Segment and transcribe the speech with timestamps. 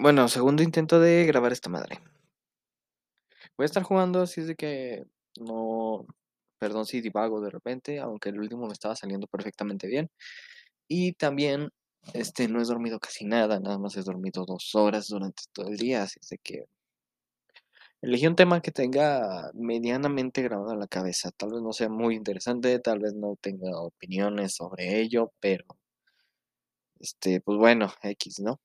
[0.00, 2.00] Bueno, segundo intento de grabar esta madre.
[3.56, 5.04] Voy a estar jugando, así es de que
[5.40, 6.06] no.
[6.58, 10.10] Perdón si divago de repente, aunque el último me estaba saliendo perfectamente bien.
[10.88, 11.70] Y también,
[12.14, 15.76] este, no he dormido casi nada, nada más he dormido dos horas durante todo el
[15.78, 16.64] día, así es de que.
[18.02, 21.30] Elegí un tema que tenga medianamente grabado en la cabeza.
[21.30, 25.64] Tal vez no sea muy interesante, tal vez no tenga opiniones sobre ello, pero.
[27.00, 28.60] Este, pues bueno, X, ¿no?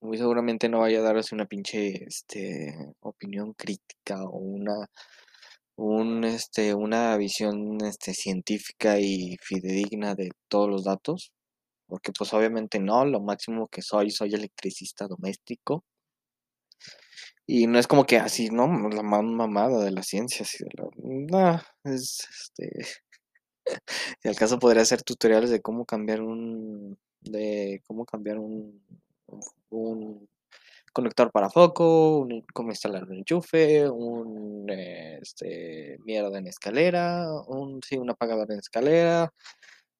[0.00, 4.88] Muy seguramente no vaya a darse una pinche este, opinión crítica o una,
[5.76, 11.32] un, este, una visión este, científica y fidedigna de todos los datos,
[11.86, 15.84] porque pues obviamente no, lo máximo que soy, soy electricista doméstico.
[17.46, 18.66] Y no es como que así, ¿no?
[18.88, 20.88] La más mamada de la ciencia, así de la...
[20.96, 22.86] No, es este...
[24.22, 26.98] si al caso podría hacer tutoriales de cómo cambiar un...
[27.20, 28.82] de cómo cambiar un
[29.70, 30.28] un
[30.96, 37.98] conector para foco, un, cómo instalar un enchufe, un este, mierda en escalera, un, sí,
[37.98, 39.30] un apagador en escalera,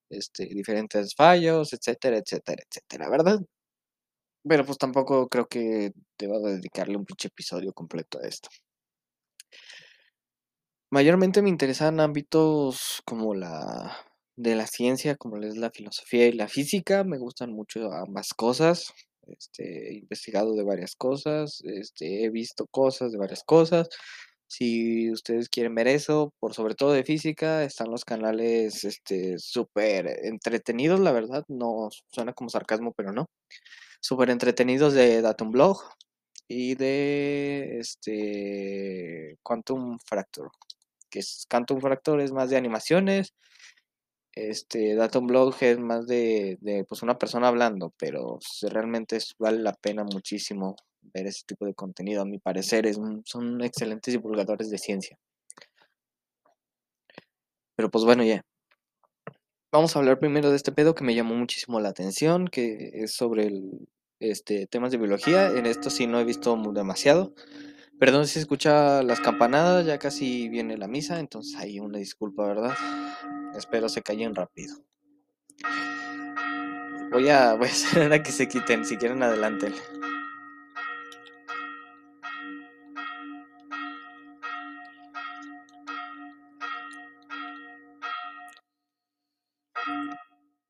[0.09, 3.39] este, diferentes fallos, etcétera, etcétera, etcétera, ¿verdad?
[4.43, 8.49] Pero pues tampoco creo que deba dedicarle un pinche episodio completo a esto.
[10.89, 13.95] Mayormente me interesan ámbitos como la
[14.35, 18.93] de la ciencia, como es la filosofía y la física, me gustan mucho ambas cosas.
[19.29, 23.89] Este, he investigado de varias cosas, este, he visto cosas de varias cosas.
[24.47, 30.07] Si ustedes quieren ver eso, por sobre todo de física, están los canales este súper
[30.25, 33.25] entretenidos, la verdad, no suena como sarcasmo, pero no.
[34.01, 35.81] Súper entretenidos de Datum Blog
[36.47, 40.49] y de este Quantum Fracture,
[41.09, 43.33] que es Quantum Fracture es más de animaciones
[44.49, 50.03] este, Datum Blog es más de, pues una persona hablando, pero realmente vale la pena
[50.03, 52.21] muchísimo ver ese tipo de contenido.
[52.21, 55.17] A mi parecer, es, son excelentes divulgadores de ciencia.
[57.75, 58.41] Pero pues bueno, ya.
[59.71, 63.13] Vamos a hablar primero de este pedo que me llamó muchísimo la atención, que es
[63.13, 65.51] sobre el, este, temas de biología.
[65.51, 67.33] En esto sí no he visto demasiado.
[67.99, 72.45] Perdón si se escucha las campanadas, ya casi viene la misa, entonces hay una disculpa,
[72.45, 72.75] ¿verdad?
[73.55, 74.75] Espero se callen rápido.
[77.11, 79.73] Voy a, voy a a que se quiten, si quieren adelante.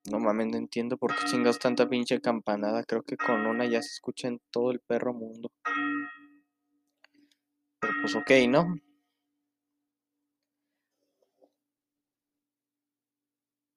[0.10, 2.84] No mames, no entiendo por qué chingas tanta pinche campanada.
[2.84, 5.52] Creo que con una ya se escucha en todo el perro mundo.
[7.80, 8.76] Pero pues ok, ¿no?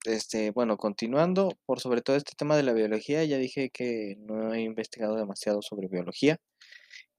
[0.07, 4.55] Este, bueno, continuando, por sobre todo este tema de la biología, ya dije que no
[4.55, 6.41] he investigado demasiado sobre biología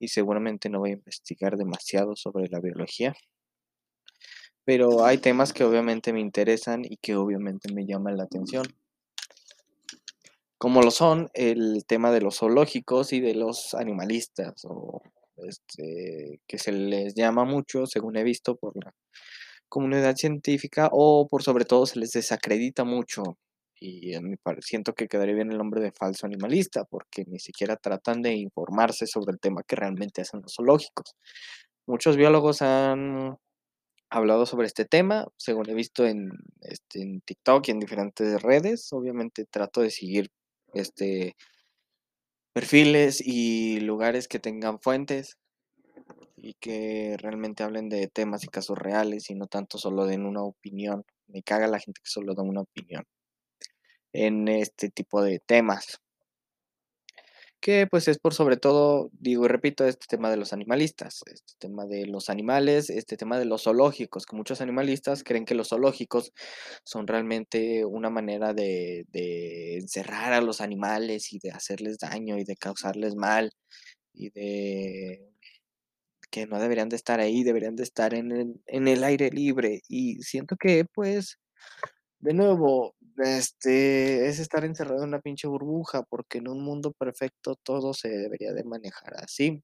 [0.00, 3.14] y seguramente no voy a investigar demasiado sobre la biología.
[4.64, 8.66] Pero hay temas que obviamente me interesan y que obviamente me llaman la atención.
[10.58, 14.54] Como lo son el tema de los zoológicos y de los animalistas,
[15.36, 18.92] este, que se les llama mucho, según he visto por la
[19.72, 23.38] comunidad científica o por sobre todo se les desacredita mucho
[23.80, 24.12] y
[24.60, 29.06] siento que quedaría bien el nombre de falso animalista porque ni siquiera tratan de informarse
[29.06, 31.16] sobre el tema que realmente hacen los zoológicos.
[31.86, 33.38] Muchos biólogos han
[34.10, 36.28] hablado sobre este tema, según he visto en,
[36.60, 38.92] este, en TikTok y en diferentes redes.
[38.92, 40.28] Obviamente trato de seguir
[40.74, 41.34] este,
[42.52, 45.38] perfiles y lugares que tengan fuentes
[46.42, 50.42] y que realmente hablen de temas y casos reales y no tanto solo den una
[50.42, 51.04] opinión.
[51.28, 53.04] Me caga la gente que solo da una opinión
[54.12, 56.00] en este tipo de temas.
[57.60, 61.52] Que pues es por sobre todo, digo y repito, este tema de los animalistas, este
[61.60, 65.68] tema de los animales, este tema de los zoológicos, que muchos animalistas creen que los
[65.68, 66.32] zoológicos
[66.84, 72.42] son realmente una manera de, de encerrar a los animales y de hacerles daño y
[72.42, 73.52] de causarles mal
[74.12, 75.31] y de
[76.32, 79.82] que no deberían de estar ahí, deberían de estar en el, en el aire libre.
[79.88, 81.38] Y siento que, pues,
[82.20, 87.56] de nuevo, este, es estar encerrado en una pinche burbuja, porque en un mundo perfecto
[87.62, 89.62] todo se debería de manejar así.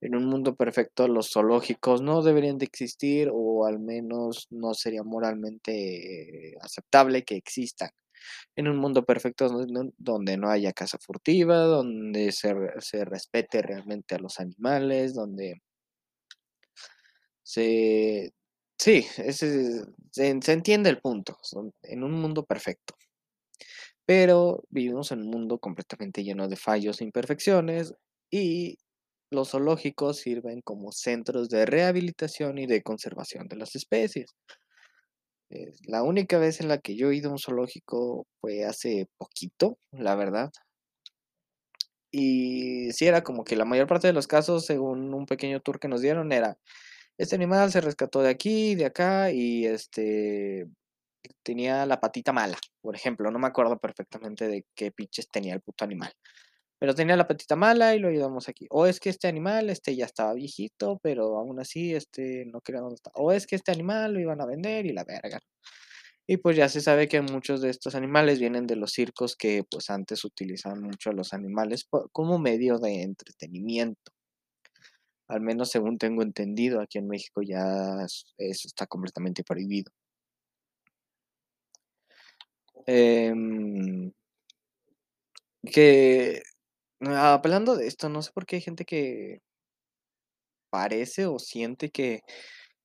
[0.00, 5.02] En un mundo perfecto los zoológicos no deberían de existir o al menos no sería
[5.02, 7.90] moralmente aceptable que existan.
[8.56, 9.48] En un mundo perfecto
[9.96, 15.62] donde no haya casa furtiva, donde se, se respete realmente a los animales, donde
[17.48, 18.34] se,
[18.78, 21.38] sí, ese, se, entiende el punto,
[21.82, 22.94] en un mundo perfecto.
[24.04, 27.94] Pero vivimos en un mundo completamente lleno de fallos e imperfecciones
[28.30, 28.76] y
[29.30, 34.34] los zoológicos sirven como centros de rehabilitación y de conservación de las especies.
[35.86, 39.78] la única vez en la que yo he ido a un zoológico fue hace poquito,
[39.92, 40.50] la verdad.
[42.10, 45.80] Y sí era como que la mayor parte de los casos, según un pequeño tour
[45.80, 46.58] que nos dieron, era,
[47.18, 50.68] este animal se rescató de aquí, de acá, y este
[51.42, 55.60] tenía la patita mala, por ejemplo, no me acuerdo perfectamente de qué pinches tenía el
[55.60, 56.12] puto animal.
[56.80, 58.66] Pero tenía la patita mala y lo ayudamos aquí.
[58.70, 62.80] O es que este animal este ya estaba viejito, pero aún así este no quería
[62.82, 63.10] dónde está.
[63.14, 65.40] O es que este animal lo iban a vender y la verga.
[66.28, 69.64] Y pues ya se sabe que muchos de estos animales vienen de los circos que
[69.68, 74.12] pues antes utilizaban mucho a los animales como medio de entretenimiento.
[75.28, 79.92] Al menos según tengo entendido, aquí en México ya eso está completamente prohibido.
[82.86, 84.12] Em,
[85.72, 86.42] que
[87.00, 89.40] hablando de esto, no sé por qué hay gente que
[90.70, 92.22] parece o siente que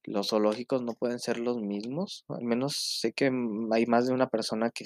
[0.06, 2.26] los zoológicos no pueden ser los mismos.
[2.28, 3.32] Al menos sé que
[3.72, 4.86] hay más de una persona que,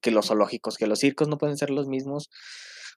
[0.00, 2.30] que los zoológicos, que los circos no pueden ser los mismos.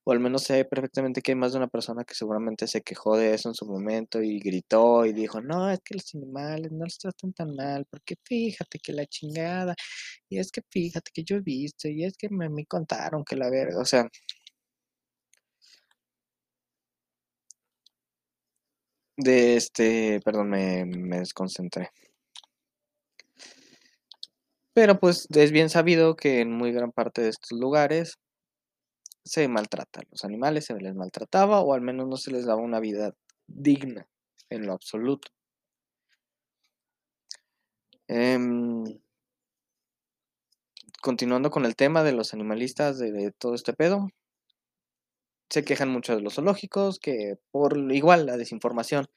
[0.07, 3.17] O al menos sé perfectamente que hay más de una persona que seguramente se quejó
[3.17, 6.85] de eso en su momento y gritó y dijo, no, es que los animales no
[6.85, 9.75] los tratan tan mal, porque fíjate que la chingada,
[10.29, 13.35] y es que fíjate que yo he visto, y es que me, me contaron que
[13.35, 14.07] la verga, o sea,
[19.17, 21.91] de este, perdón, me, me desconcentré.
[24.73, 28.17] Pero pues es bien sabido que en muy gran parte de estos lugares
[29.27, 30.01] se maltrata.
[30.11, 33.13] Los animales se les maltrataba o al menos no se les daba una vida
[33.47, 34.07] digna
[34.49, 35.31] en lo absoluto.
[38.07, 38.83] Em,
[41.01, 44.07] continuando con el tema de los animalistas de, todo este pedo,
[45.49, 49.07] se quejan mucho de los zoológicos, que por igual la desinformación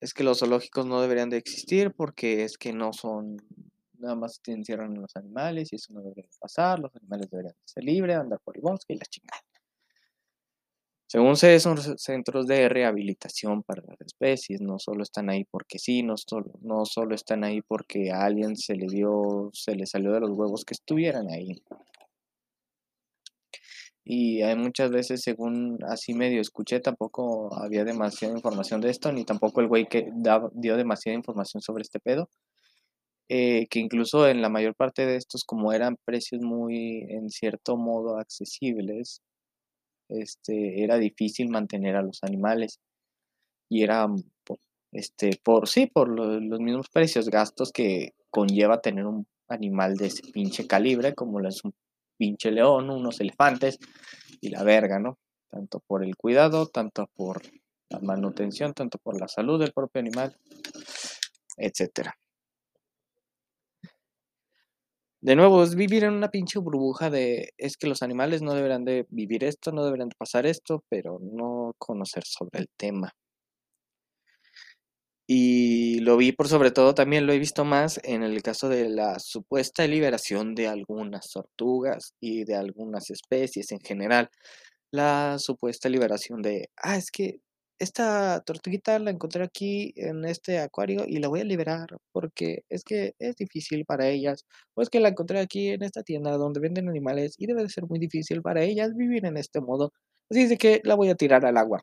[0.00, 3.36] es que los zoológicos no deberían de existir porque es que no son
[4.00, 7.84] nada más te encierran los animales y eso no debería pasar, los animales deberían ser
[7.84, 9.42] libres, andar por el bosque y la chingada.
[11.06, 16.04] Según sé, son centros de rehabilitación para las especies, no solo están ahí porque sí,
[16.04, 20.12] no solo, no solo están ahí porque a alguien se le dio, se le salió
[20.12, 21.60] de los huevos que estuvieran ahí.
[24.04, 29.24] Y hay muchas veces, según así medio escuché, tampoco había demasiada información de esto, ni
[29.24, 30.10] tampoco el güey que
[30.54, 32.28] dio demasiada información sobre este pedo.
[33.32, 37.76] Eh, que incluso en la mayor parte de estos, como eran precios muy, en cierto
[37.76, 39.22] modo, accesibles,
[40.08, 42.80] este, era difícil mantener a los animales.
[43.70, 44.08] Y era,
[44.90, 50.24] este, por sí, por los mismos precios, gastos que conlleva tener un animal de ese
[50.32, 51.72] pinche calibre, como es un
[52.18, 53.78] pinche león, unos elefantes
[54.40, 55.18] y la verga, ¿no?
[55.48, 57.42] Tanto por el cuidado, tanto por
[57.90, 60.36] la manutención, tanto por la salud del propio animal,
[61.56, 62.16] etcétera.
[65.22, 68.84] De nuevo, es vivir en una pinche burbuja de es que los animales no deberán
[68.86, 73.12] de vivir esto, no deberán de pasar esto, pero no conocer sobre el tema.
[75.28, 78.88] Y lo vi por sobre todo, también lo he visto más en el caso de
[78.88, 84.28] la supuesta liberación de algunas tortugas y de algunas especies en general.
[84.92, 87.40] La supuesta liberación de, ah, es que
[87.80, 92.84] esta tortuguita la encontré aquí en este acuario y la voy a liberar porque es
[92.84, 94.44] que es difícil para ellas.
[94.74, 97.70] O es que la encontré aquí en esta tienda donde venden animales y debe de
[97.70, 99.92] ser muy difícil para ellas vivir en este modo.
[100.30, 101.82] Así de que la voy a tirar al agua.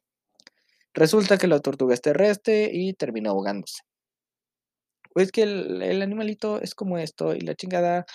[0.94, 3.82] Resulta que la tortuga es terrestre y termina ahogándose.
[5.14, 8.06] Pues que el, el animalito es como esto y la chingada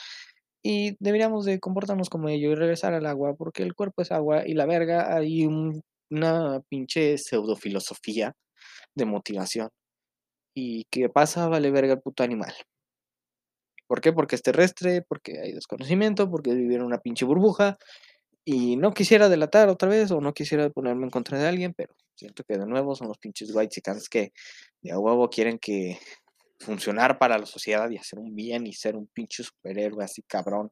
[0.63, 4.47] y deberíamos de comportarnos como ello y regresar al agua porque el cuerpo es agua
[4.47, 5.83] y la verga hay un
[6.13, 8.35] una pinche pseudofilosofía
[8.95, 9.71] de motivación.
[10.55, 11.49] ¿Y qué pasa?
[11.49, 12.53] Vale verga el puto animal.
[13.87, 14.13] ¿Por qué?
[14.13, 17.79] Porque es terrestre, porque hay desconocimiento, porque vivir en una pinche burbuja.
[18.45, 21.95] Y no quisiera delatar otra vez o no quisiera ponerme en contra de alguien, pero
[22.15, 24.33] siento que de nuevo son los pinches white que
[24.81, 25.99] de a huevo quieren que
[26.59, 30.71] funcionar para la sociedad y hacer un bien y ser un pinche superhéroe así cabrón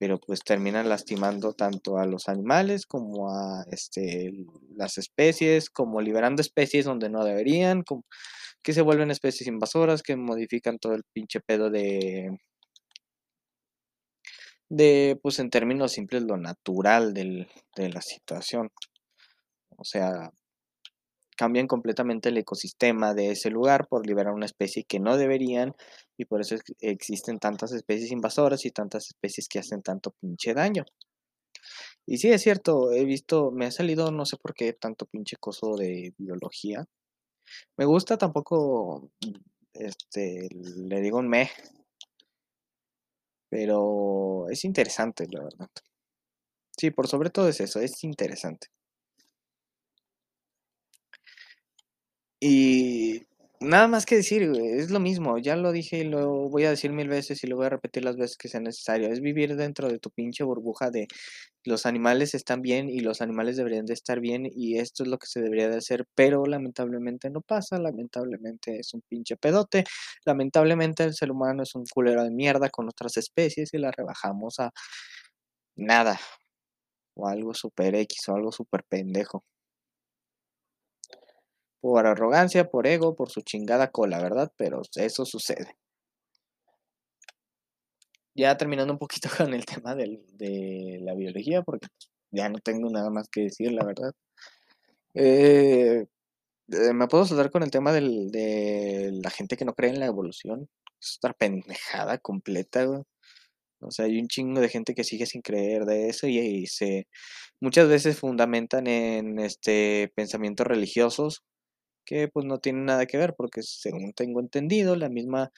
[0.00, 4.32] pero pues terminan lastimando tanto a los animales como a este,
[4.74, 7.84] las especies, como liberando especies donde no deberían,
[8.62, 12.38] que se vuelven especies invasoras, que modifican todo el pinche pedo de,
[14.70, 18.70] de pues en términos simples, lo natural de la situación.
[19.76, 20.32] O sea,
[21.36, 25.74] cambian completamente el ecosistema de ese lugar por liberar una especie que no deberían
[26.20, 30.84] Y por eso existen tantas especies invasoras y tantas especies que hacen tanto pinche daño.
[32.04, 35.36] Y sí, es cierto, he visto, me ha salido, no sé por qué, tanto pinche
[35.36, 36.84] coso de biología.
[37.78, 39.10] Me gusta tampoco,
[39.74, 41.50] este, le digo un me,
[43.48, 45.68] pero es interesante, la verdad.
[46.76, 48.66] Sí, por sobre todo es eso, es interesante.
[52.40, 53.22] Y
[53.60, 56.92] nada más que decir, es lo mismo, ya lo dije y lo voy a decir
[56.92, 59.08] mil veces y lo voy a repetir las veces que sea necesario.
[59.08, 61.06] Es vivir dentro de tu pinche burbuja de
[61.64, 65.18] los animales están bien y los animales deberían de estar bien y esto es lo
[65.18, 69.84] que se debería de hacer, pero lamentablemente no pasa, lamentablemente es un pinche pedote,
[70.26, 74.60] lamentablemente el ser humano es un culero de mierda con otras especies y la rebajamos
[74.60, 74.72] a
[75.76, 76.20] nada
[77.16, 79.44] o algo super X o algo super pendejo.
[81.80, 84.52] Por arrogancia, por ego, por su chingada cola, ¿verdad?
[84.56, 85.76] Pero eso sucede.
[88.34, 91.88] Ya terminando un poquito con el tema de la biología, porque
[92.30, 94.12] ya no tengo nada más que decir, la verdad.
[95.14, 96.06] Eh,
[96.72, 100.06] eh, me puedo saltar con el tema de la gente que no cree en la
[100.06, 100.68] evolución.
[101.00, 102.86] Es otra pendejada completa,
[103.80, 107.08] O sea, hay un chingo de gente que sigue sin creer de eso y, se
[107.60, 111.42] muchas veces fundamentan en este pensamientos religiosos
[112.10, 115.52] que pues no tienen nada que ver porque según tengo entendido la misma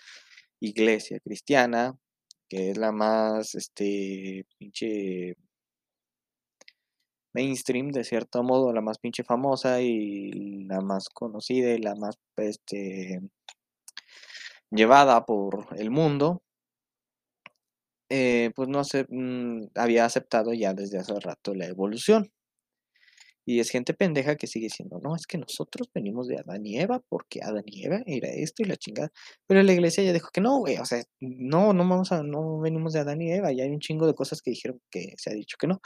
[0.60, 1.96] iglesia cristiana
[2.46, 5.36] que es la más este pinche
[7.32, 12.16] mainstream de cierto modo, la más pinche famosa y la más conocida y la más
[12.36, 13.20] este
[14.70, 16.42] llevada por el mundo,
[18.10, 22.30] eh, pues no mm, había aceptado ya desde hace rato la evolución.
[23.44, 26.78] Y es gente pendeja que sigue diciendo, no, es que nosotros venimos de Adán y
[26.78, 29.10] Eva, porque Adán y Eva era esto y la chingada.
[29.46, 32.60] Pero la iglesia ya dijo que no, güey, o sea, no, no vamos a, no
[32.60, 35.30] venimos de Adán y Eva, ya hay un chingo de cosas que dijeron que se
[35.30, 35.80] ha dicho que no.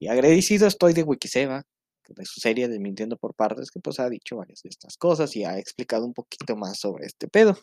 [0.00, 1.64] Y agradecido estoy de Wikiseba,
[2.08, 5.34] de su serie de Mintiendo por Partes, que pues ha dicho varias de estas cosas
[5.36, 7.56] y ha explicado un poquito más sobre este pedo.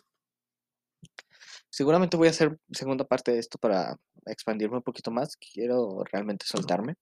[1.70, 5.36] Seguramente voy a hacer segunda parte de esto para expandirme un poquito más.
[5.36, 6.94] Quiero realmente soltarme.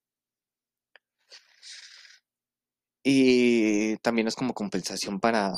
[3.06, 5.52] Y también es como compensación para,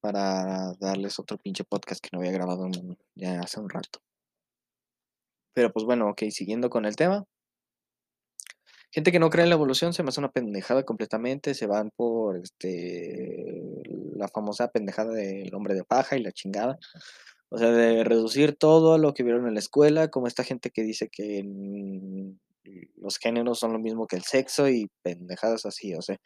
[0.00, 2.68] para darles otro pinche podcast que no había grabado
[3.14, 4.00] ya hace un rato.
[5.54, 7.24] Pero pues bueno, ok, siguiendo con el tema.
[8.90, 11.90] Gente que no cree en la evolución se me hace una pendejada completamente, se van
[11.94, 13.62] por este
[14.16, 16.78] la famosa pendejada del hombre de paja y la chingada.
[17.48, 20.70] O sea, de reducir todo a lo que vieron en la escuela, como esta gente
[20.70, 21.44] que dice que
[23.06, 26.16] los géneros son lo mismo que el sexo y pendejadas así, o sea,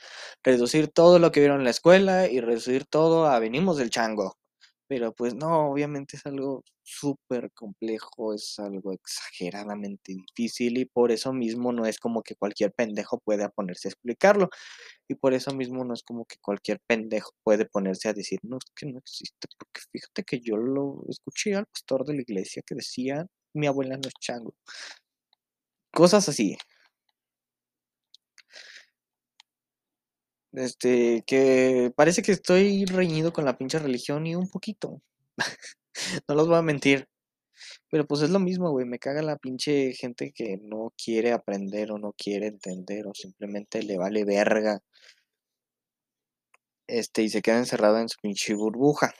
[0.42, 4.37] reducir todo lo que vieron en la escuela y reducir todo a venimos del chango.
[4.88, 11.32] Pero pues no, obviamente es algo súper complejo, es algo exageradamente difícil y por eso
[11.32, 14.49] mismo no es como que cualquier pendejo pueda ponerse a explicarlo.
[15.08, 18.56] Y por eso mismo no es como que cualquier pendejo puede ponerse a decir, no,
[18.58, 22.62] es que no existe, porque fíjate que yo lo escuché al pastor de la iglesia
[22.66, 24.54] que decía, mi abuela no es chango.
[25.92, 26.56] Cosas así.
[30.52, 35.00] Este, que parece que estoy reñido con la pinche religión y un poquito.
[36.28, 37.09] no los voy a mentir.
[37.90, 38.87] Pero pues es lo mismo, güey.
[38.87, 43.83] Me caga la pinche gente que no quiere aprender o no quiere entender o simplemente
[43.83, 44.80] le vale verga.
[46.87, 49.14] Este, y se queda encerrada en su pinche burbuja.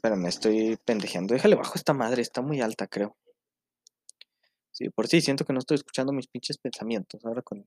[0.00, 1.34] Pero me estoy pendejeando.
[1.34, 3.16] Déjale bajo esta madre, está muy alta, creo.
[4.74, 7.24] Sí, por sí, siento que no estoy escuchando mis pinches pensamientos.
[7.24, 7.64] Ahora con.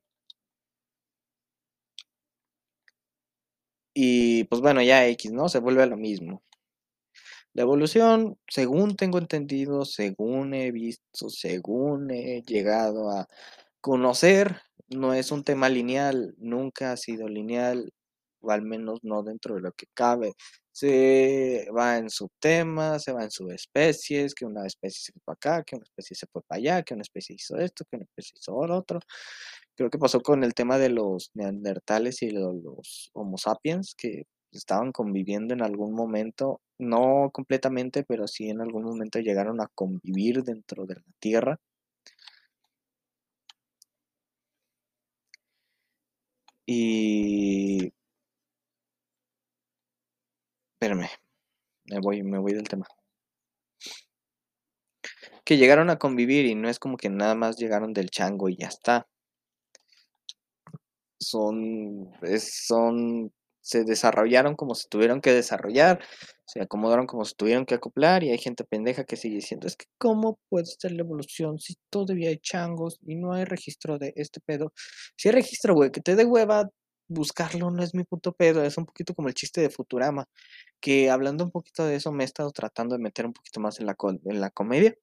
[3.93, 5.47] Y pues bueno, ya X, ¿no?
[5.47, 6.43] Se vuelve a lo mismo.
[7.53, 13.27] La evolución, según tengo entendido, según he visto, según he llegado a
[13.81, 17.93] conocer, no es un tema lineal, nunca ha sido lineal,
[18.41, 20.33] o al menos no dentro de lo que cabe
[20.77, 25.63] se va en subtemas, se va en subespecies, que una especie se fue para acá,
[25.63, 28.37] que una especie se fue para allá, que una especie hizo esto, que una especie
[28.39, 28.99] hizo lo otro.
[29.75, 34.91] Creo que pasó con el tema de los neandertales y los, homo sapiens, que estaban
[34.91, 40.85] conviviendo en algún momento, no completamente, pero sí en algún momento llegaron a convivir dentro
[40.85, 41.59] de la Tierra.
[46.67, 47.06] Y
[51.89, 52.85] me voy, me voy del tema.
[55.43, 58.57] Que llegaron a convivir y no es como que nada más llegaron del chango y
[58.57, 59.07] ya está.
[61.19, 63.31] Son, son
[63.67, 65.99] se desarrollaron como se tuvieron que desarrollar,
[66.45, 69.75] se acomodaron como se tuvieron que acoplar y hay gente pendeja que sigue diciendo, es
[69.75, 74.13] que cómo puede ser la evolución si todavía hay changos y no hay registro de
[74.15, 74.71] este pedo.
[75.17, 76.69] Si hay registro, güey, que te dé hueva
[77.07, 80.27] buscarlo, no es mi puto pedo, es un poquito como el chiste de Futurama,
[80.81, 83.79] que hablando un poquito de eso me he estado tratando de meter un poquito más
[83.79, 83.95] en la,
[84.25, 84.95] en la comedia.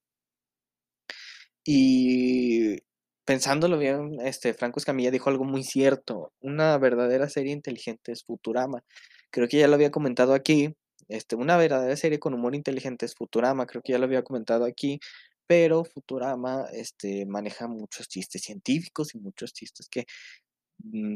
[1.65, 2.77] Y
[3.25, 6.31] pensándolo bien, este, Franco Escamilla dijo algo muy cierto.
[6.41, 8.83] Una verdadera serie inteligente es Futurama.
[9.31, 10.75] Creo que ya lo había comentado aquí.
[11.07, 13.65] Este, una verdadera serie con humor inteligente es Futurama.
[13.65, 14.99] Creo que ya lo había comentado aquí.
[15.47, 20.05] Pero Futurama este, maneja muchos chistes científicos y muchos chistes que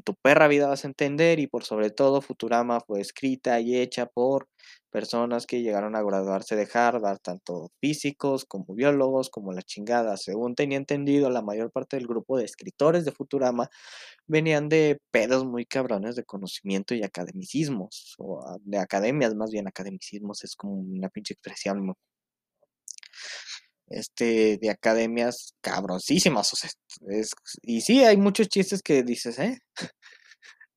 [0.06, 4.06] tu perra vida vas a entender y por sobre todo Futurama fue escrita y hecha
[4.08, 4.48] por
[4.90, 10.18] personas que llegaron a graduarse de Harvard, tanto físicos como biólogos, como la chingada.
[10.18, 13.70] Según tenía entendido, la mayor parte del grupo de escritores de Futurama
[14.28, 19.68] venían de pedos muy cabrones de conocimiento y academicismos, o ah, de academias más bien,
[19.68, 21.94] academicismos es como una pinche expresión
[23.90, 26.54] este, de academias cabroncísimas.
[26.54, 26.70] O sea,
[27.62, 29.60] y sí, hay muchos chistes que dices, ¿eh?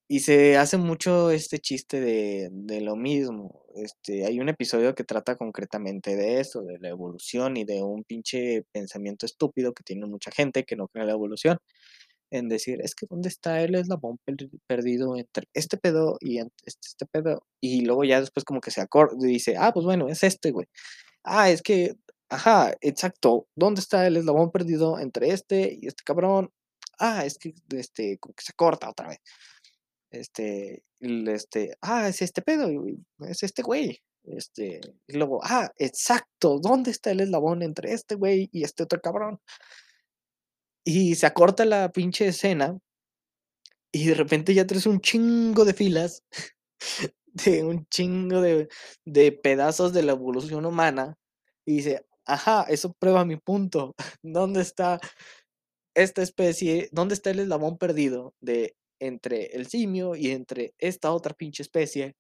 [0.09, 3.65] Y se hace mucho este chiste de, de, lo mismo.
[3.77, 8.05] Este, hay un episodio que trata concretamente de eso, de la evolución y de un
[8.05, 11.59] pinche pensamiento estúpido que tiene mucha gente que no cree en la evolución.
[12.31, 14.19] En decir, es que ¿dónde está el eslabón
[14.67, 17.47] perdido entre este pedo y este, este pedo?
[17.61, 20.51] Y luego ya después como que se acorda y dice, ah, pues bueno, es este,
[20.51, 20.67] güey.
[21.25, 21.95] Ah, es que
[22.33, 23.47] Ajá, exacto.
[23.55, 26.51] ¿Dónde está el eslabón perdido entre este y este cabrón?
[26.99, 29.19] Ah, es que este, como que se corta otra vez.
[30.11, 32.71] Este, este, ah, es este pedo,
[33.29, 34.01] es este güey.
[34.25, 39.01] Este, y luego, ah, exacto, ¿dónde está el eslabón entre este güey y este otro
[39.03, 39.39] cabrón?
[40.85, 42.79] Y se acorta la pinche escena
[43.93, 46.25] y de repente ya traes un chingo de filas
[47.27, 48.69] de un chingo de,
[49.05, 51.19] de pedazos de la evolución humana
[51.67, 53.95] y dice, Ajá, eso prueba mi punto.
[54.23, 55.01] ¿Dónde está
[55.95, 56.89] esta especie?
[56.93, 62.15] ¿Dónde está el eslabón perdido de entre el simio y entre esta otra pinche especie?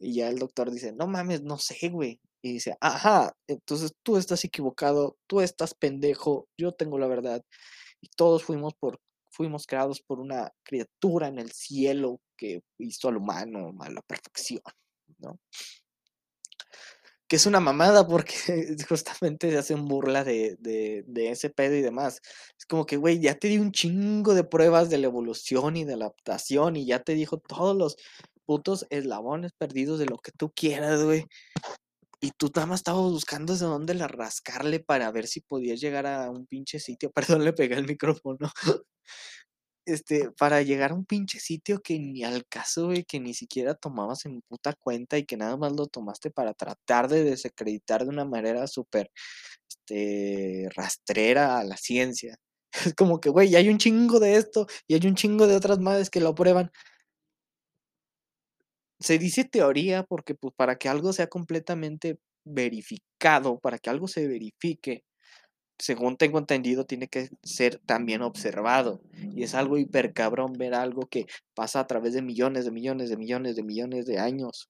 [0.00, 2.20] Y ya el doctor dice, no mames, no sé, güey.
[2.42, 7.42] Y dice, ajá, entonces tú estás equivocado, tú estás pendejo, yo tengo la verdad.
[8.02, 9.00] Y todos fuimos por,
[9.32, 14.62] fuimos creados por una criatura en el cielo que hizo al humano a la perfección,
[15.18, 15.38] ¿no?
[17.30, 18.34] Que es una mamada porque
[18.88, 22.20] justamente se hacen burla de, de, ese pedo y demás.
[22.58, 25.84] Es como que, güey, ya te di un chingo de pruebas de la evolución y
[25.84, 27.96] de la adaptación y ya te dijo todos los
[28.44, 31.26] putos eslabones perdidos de lo que tú quieras, güey.
[32.20, 36.08] Y tú nada más estabas buscando desde dónde la rascarle para ver si podías llegar
[36.08, 37.12] a un pinche sitio.
[37.38, 38.50] Perdón, le pegué el micrófono
[39.86, 43.74] este, para llegar a un pinche sitio que ni al caso, güey, que ni siquiera
[43.74, 48.10] tomabas en puta cuenta y que nada más lo tomaste para tratar de desacreditar de
[48.10, 49.10] una manera súper,
[49.68, 52.36] este, rastrera a la ciencia.
[52.92, 55.80] Es como que, güey, hay un chingo de esto y hay un chingo de otras
[55.80, 56.70] madres que lo prueban.
[59.00, 64.26] Se dice teoría porque, pues, para que algo sea completamente verificado, para que algo se
[64.28, 65.04] verifique,
[65.80, 69.02] según tengo entendido, tiene que ser también observado.
[69.34, 73.10] Y es algo hiper cabrón ver algo que pasa a través de millones, de millones,
[73.10, 74.68] de millones, de millones de años.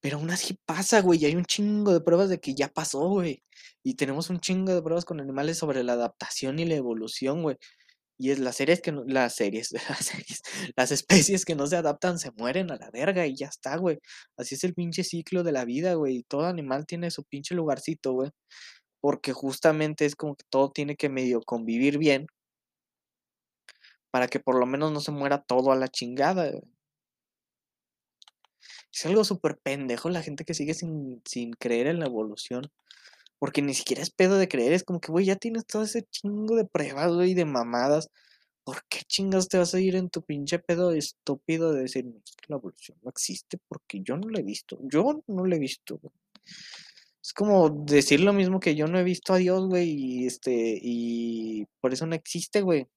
[0.00, 1.22] Pero aún así pasa, güey.
[1.22, 3.42] Y hay un chingo de pruebas de que ya pasó, güey.
[3.82, 7.56] Y tenemos un chingo de pruebas con animales sobre la adaptación y la evolución, güey.
[8.18, 10.42] Y es las series que no, las series, las series,
[10.76, 13.98] las especies que no se adaptan se mueren a la verga y ya está, güey.
[14.36, 16.24] Así es el pinche ciclo de la vida, güey.
[16.28, 18.30] Todo animal tiene su pinche lugarcito, güey
[19.00, 22.26] porque justamente es como que todo tiene que medio convivir bien
[24.10, 26.50] para que por lo menos no se muera todo a la chingada.
[28.92, 31.22] Es algo súper pendejo la gente que sigue sin,
[31.58, 32.70] creer en la evolución.
[33.38, 36.02] Porque ni siquiera es pedo de creer, es como que, güey, ya tienes todo ese
[36.02, 38.10] chingo de pruebas, güey, de mamadas.
[38.64, 42.46] ¿Por qué chingas te vas a ir en tu pinche pedo estúpido de decir, que
[42.48, 43.58] la evolución no existe?
[43.68, 44.78] Porque yo no la he visto.
[44.82, 46.00] Yo no la he visto.
[47.30, 50.76] Es como decir lo mismo que yo no he visto a Dios, güey, y este,
[50.82, 52.88] y por eso no existe, güey.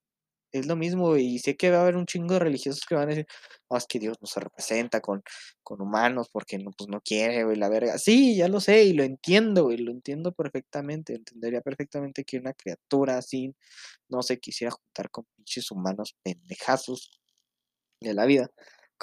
[0.51, 2.95] Es lo mismo, güey, y sé que va a haber un chingo de religiosos que
[2.95, 3.27] van a decir,
[3.67, 5.23] oh, es que Dios no se representa con,
[5.63, 7.99] con humanos porque no, pues no quiere, güey, la verga.
[7.99, 11.15] Sí, ya lo sé, y lo entiendo, güey, lo entiendo perfectamente.
[11.15, 13.55] Entendería perfectamente que una criatura así
[14.09, 17.11] no se quisiera juntar con pinches humanos pendejazos
[18.01, 18.49] de la vida.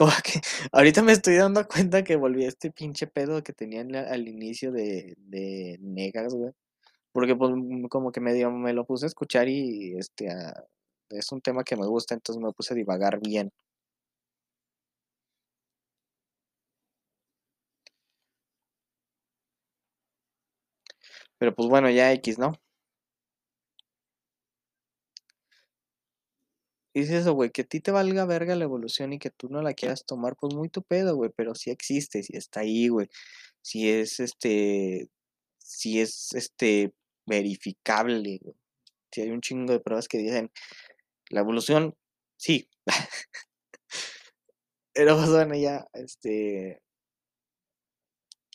[0.72, 4.72] Ahorita me estoy dando cuenta que volví a este pinche pedo que tenían al inicio
[4.72, 6.52] de, de Negas, güey.
[7.12, 10.64] Porque pues mm, como que medio me lo puse a escuchar y este ah,
[11.10, 13.52] es un tema que me gusta, entonces me puse a divagar bien.
[21.38, 22.52] Pero pues bueno, ya X, ¿no?
[26.92, 29.62] Y eso, güey, que a ti te valga verga la evolución y que tú no
[29.62, 33.08] la quieras tomar, pues muy tu pedo, güey, pero sí existe, sí está ahí, güey.
[33.62, 35.08] Si es este,
[35.58, 36.92] si es este
[37.26, 38.56] verificable, güey.
[39.12, 40.50] Si hay un chingo de pruebas que dicen
[41.30, 41.96] la evolución,
[42.36, 42.68] sí.
[44.94, 46.82] Pero pues bueno, ya, este,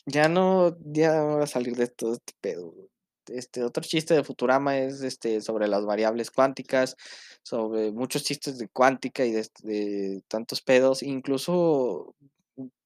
[0.06, 2.70] ya no, ya voy a salir de todo este pedo.
[2.70, 2.88] güey.
[3.28, 6.96] Este, otro chiste de Futurama es este sobre las variables cuánticas,
[7.42, 12.14] sobre muchos chistes de cuántica y de, tantos pedos, incluso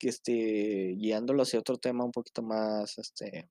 [0.00, 3.48] este, guiándolo hacia otro tema un poquito más este,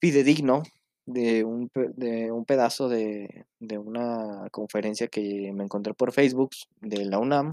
[0.00, 0.62] fidedigno
[1.06, 7.04] de un, de un pedazo de, de una conferencia que me encontré por Facebook de
[7.04, 7.52] la UNAM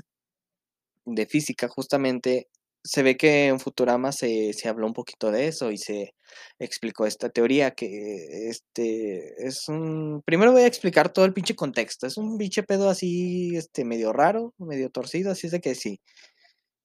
[1.05, 2.47] de física, justamente,
[2.83, 6.15] se ve que en Futurama se, se habló un poquito de eso y se
[6.59, 10.21] explicó esta teoría que este es un...
[10.25, 12.07] Primero voy a explicar todo el pinche contexto.
[12.07, 16.01] Es un pinche pedo así, este, medio raro, medio torcido, así es de que sí.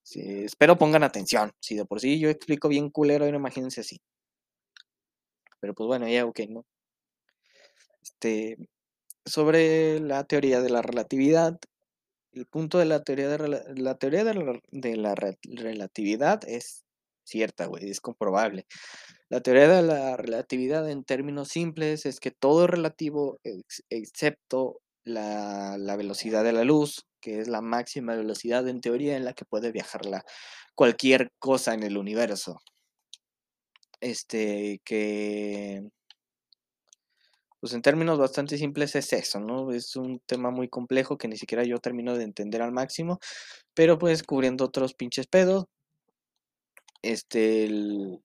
[0.02, 1.52] sí, espero pongan atención.
[1.60, 4.00] Si de por sí yo explico bien culero, ahora imagínense así.
[5.60, 6.64] Pero pues bueno, ya ok, ¿no?
[8.02, 8.56] Este,
[9.26, 11.58] sobre la teoría de la relatividad,
[12.32, 16.84] el punto de la teoría de la teoría de la, de la re- relatividad es
[17.24, 18.66] cierta, güey, es comprobable.
[19.28, 24.80] La teoría de la relatividad en términos simples es que todo es relativo ex- excepto
[25.04, 29.34] la, la velocidad de la luz, que es la máxima velocidad en teoría en la
[29.34, 30.24] que puede viajar la,
[30.74, 32.58] cualquier cosa en el universo.
[34.00, 35.82] Este, que
[37.60, 39.72] pues en términos bastante simples es eso, ¿no?
[39.72, 43.18] Es un tema muy complejo que ni siquiera yo termino de entender al máximo,
[43.74, 45.66] pero pues cubriendo otros pinches pedos,
[47.02, 47.68] este,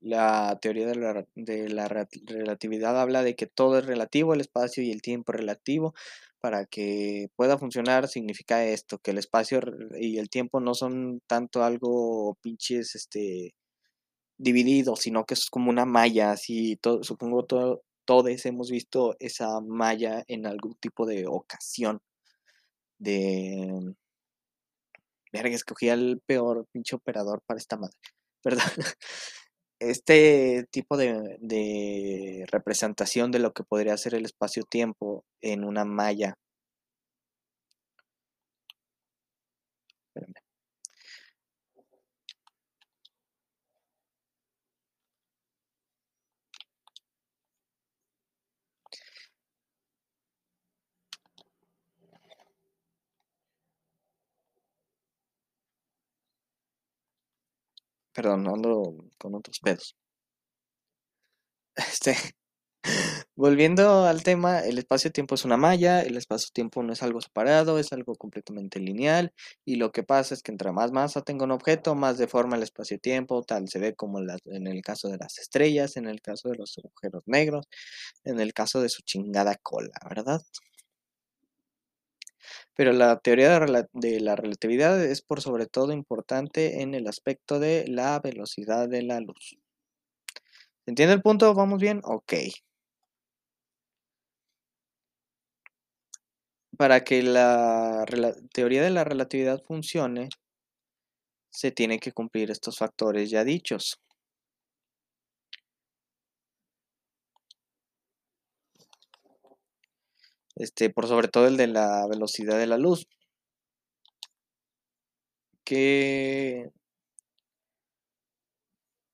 [0.01, 4.83] la teoría de la, de la relatividad habla de que todo es relativo, el espacio
[4.83, 5.93] y el tiempo relativo.
[6.39, 9.61] Para que pueda funcionar significa esto, que el espacio
[9.97, 13.55] y el tiempo no son tanto algo pinches, este,
[14.37, 19.59] divididos, sino que es como una malla, así, todo, supongo todo, todos hemos visto esa
[19.61, 22.01] malla en algún tipo de ocasión
[22.97, 23.95] de...
[25.31, 27.97] Verga, escogí al peor pinche operador para esta madre,
[28.45, 28.71] ¿verdad?
[29.79, 36.37] Este tipo de, de representación de lo que podría ser el espacio-tiempo en una malla.
[58.13, 59.95] Perdón, ando con otros pedos.
[61.75, 62.15] Este,
[63.35, 67.93] volviendo al tema, el espacio-tiempo es una malla, el espacio-tiempo no es algo separado, es
[67.93, 69.33] algo completamente lineal,
[69.65, 72.63] y lo que pasa es que entre más masa tenga un objeto, más deforma el
[72.63, 76.55] espacio-tiempo, tal se ve como en el caso de las estrellas, en el caso de
[76.57, 77.65] los agujeros negros,
[78.23, 80.41] en el caso de su chingada cola, ¿verdad?
[82.75, 87.85] Pero la teoría de, la relatividad es por sobre todo importante en el aspecto de
[87.87, 89.57] la velocidad de la luz.
[90.85, 91.53] ¿Se entiende el punto?
[91.53, 92.01] ¿Vamos bien?
[92.03, 92.33] Ok.
[96.77, 98.05] Para que la
[98.51, 100.29] teoría de la relatividad funcione,
[101.53, 104.01] se tienen que cumplir estos factores ya dichos.
[110.55, 113.07] Este, por sobre todo el de la velocidad de la luz.
[115.65, 116.71] Que...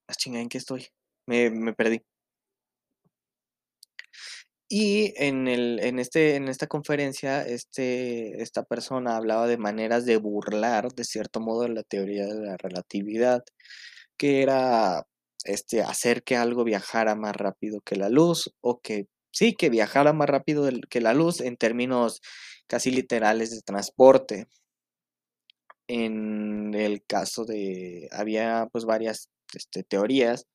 [0.08, 0.88] Ah, chinga, ¿en qué estoy?
[1.26, 2.02] Me, me perdí.
[4.72, 10.18] Y en, el, en, este, en esta conferencia, este, esta persona hablaba de maneras de
[10.18, 13.44] burlar, de cierto modo, la teoría de la relatividad,
[14.16, 15.08] que era
[15.44, 20.14] este, hacer que algo viajara más rápido que la luz, o que sí, que viajara
[20.14, 22.22] más rápido que la luz en términos
[22.68, 24.48] casi literales de transporte.
[25.88, 30.46] En el caso de, había pues varias este, teorías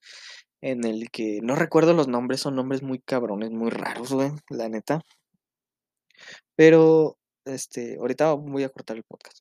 [0.65, 4.71] en el que no recuerdo los nombres, son nombres muy cabrones, muy raros, güey, la
[4.71, 5.03] neta.
[6.57, 9.41] Pero, este, ahorita voy a cortar el podcast.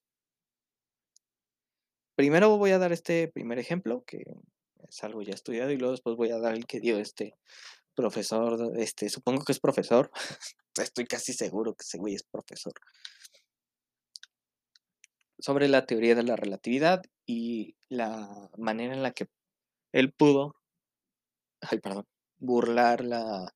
[2.16, 4.24] Primero voy a dar este primer ejemplo, que
[4.88, 7.36] es algo ya estudiado, y luego después voy a dar el que dio este
[7.96, 10.12] profesor, este, supongo que es profesor,
[10.78, 12.74] estoy casi seguro que ese güey es profesor,
[15.40, 19.28] sobre la teoría de la relatividad y la manera en la que
[19.92, 20.56] él pudo,
[21.62, 22.06] ay, perdón,
[22.40, 23.54] burlar la,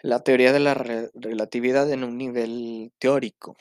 [0.00, 3.56] la teoría de la relatividad en un nivel teórico.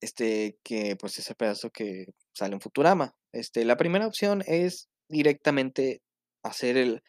[0.00, 3.14] Este, que pues ese pedazo que sale en Futurama.
[3.32, 6.00] Este, la primera opción es directamente
[6.42, 7.02] hacer el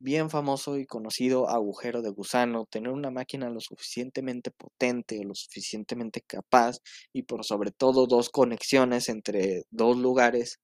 [0.00, 5.34] bien famoso y conocido agujero de gusano, tener una máquina lo suficientemente potente o lo
[5.34, 6.78] suficientemente capaz
[7.12, 10.58] y por sobre todo dos conexiones entre dos lugares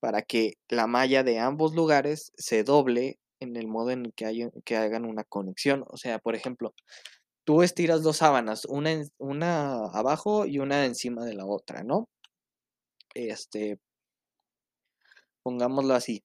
[0.00, 4.76] para que la malla de ambos lugares se doble en el modo en que, que
[4.76, 5.84] hagan una conexión.
[5.88, 6.74] O sea, por ejemplo,
[7.44, 12.08] tú estiras dos sábanas, una, una abajo y una encima de la otra, ¿no?
[13.14, 13.78] Este,
[15.42, 16.22] pongámoslo así.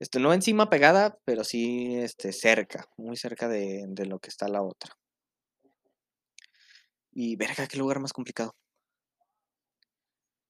[0.00, 4.62] Este, no encima pegada, pero sí este, cerca, muy cerca de, lo que está la
[4.62, 4.96] otra.
[7.12, 8.54] Y verga, qué lugar más complicado.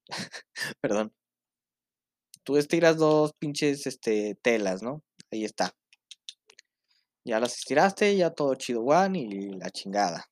[0.80, 1.12] Perdón.
[2.42, 5.02] Tú estiras dos pinches este, telas, ¿no?
[5.30, 5.74] Ahí está.
[7.24, 10.26] Ya las estiraste, ya todo chido one y la chingada.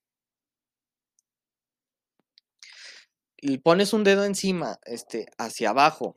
[3.36, 6.16] Y pones un dedo encima, este, hacia abajo,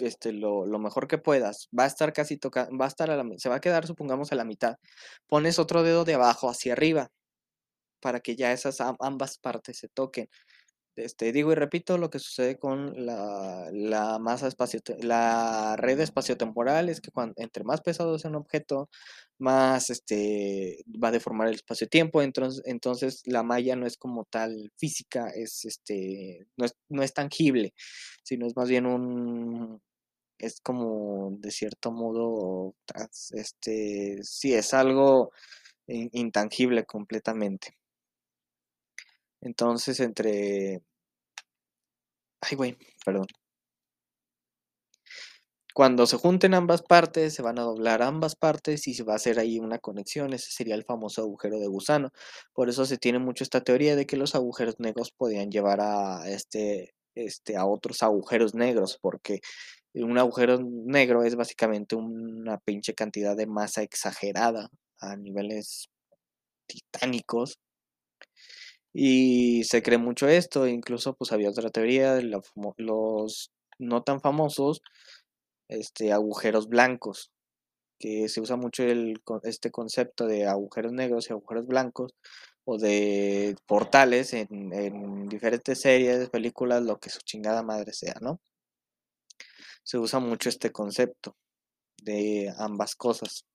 [0.00, 1.68] este, lo, lo, mejor que puedas.
[1.78, 4.32] Va a estar casi tocando, va a estar a la, se va a quedar, supongamos,
[4.32, 4.76] a la mitad.
[5.26, 7.10] Pones otro dedo de abajo hacia arriba
[8.00, 10.28] para que ya esas ambas partes se toquen.
[10.98, 16.88] Este, digo y repito lo que sucede con la, la masa espacio, la red espaciotemporal
[16.88, 18.90] es que cuando, entre más pesado es un objeto,
[19.38, 24.72] más este, va a deformar el espacio-tiempo, entonces, entonces la malla no es como tal
[24.76, 27.74] física, es, este, no, es, no es tangible,
[28.24, 29.80] sino es más bien un,
[30.38, 32.74] es como de cierto modo,
[33.32, 35.32] este, sí, es algo
[35.86, 37.76] intangible completamente.
[39.40, 40.82] Entonces, entre...
[42.40, 43.26] Ay, güey, perdón.
[45.74, 49.16] Cuando se junten ambas partes, se van a doblar ambas partes y se va a
[49.16, 50.32] hacer ahí una conexión.
[50.32, 52.10] Ese sería el famoso agujero de gusano.
[52.52, 56.28] Por eso se tiene mucho esta teoría de que los agujeros negros podían llevar a,
[56.28, 59.40] este, este, a otros agujeros negros, porque
[59.94, 64.70] un agujero negro es básicamente una pinche cantidad de masa exagerada
[65.00, 65.88] a niveles
[66.66, 67.58] titánicos
[68.92, 74.82] y se cree mucho esto, incluso pues había otra teoría los no tan famosos
[75.68, 77.30] este, agujeros blancos,
[78.00, 82.12] que se usa mucho el, este concepto de agujeros negros y agujeros blancos,
[82.64, 88.40] o de portales en, en diferentes series, películas, lo que su chingada madre sea, ¿no?
[89.88, 91.34] Se usa mucho este concepto
[92.02, 93.46] de ambas cosas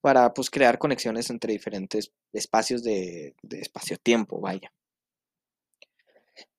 [0.00, 4.72] para pues crear conexiones entre diferentes espacios de, espacio-tiempo, vaya.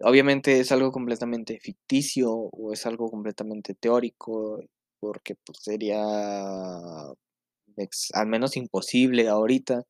[0.01, 4.63] Obviamente es algo completamente ficticio o es algo completamente teórico,
[4.99, 6.03] porque pues, sería
[8.13, 9.85] al menos imposible ahorita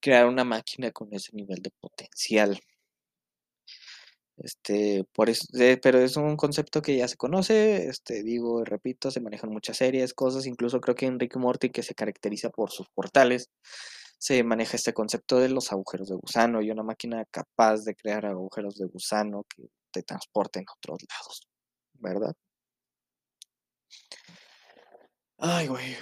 [0.00, 2.58] crear una máquina con ese nivel de potencial.
[4.36, 5.46] Este, por eso,
[5.82, 9.76] pero es un concepto que ya se conoce, este, digo y repito, se manejan muchas
[9.76, 13.50] series, cosas, incluso creo que Enrique Morty, que se caracteriza por sus portales,
[14.18, 18.24] se maneja este concepto de los agujeros de gusano y una máquina capaz de crear
[18.24, 21.48] agujeros de gusano que te transporten a otros lados,
[21.94, 22.34] ¿verdad?
[25.38, 25.96] Ay, güey.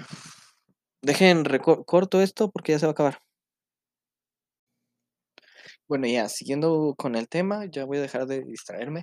[1.02, 1.44] Dejen
[1.86, 3.18] corto esto porque ya se va a acabar.
[5.90, 9.02] Bueno, ya, siguiendo con el tema, ya voy a dejar de distraerme.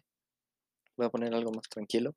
[0.96, 2.16] Voy a poner algo más tranquilo.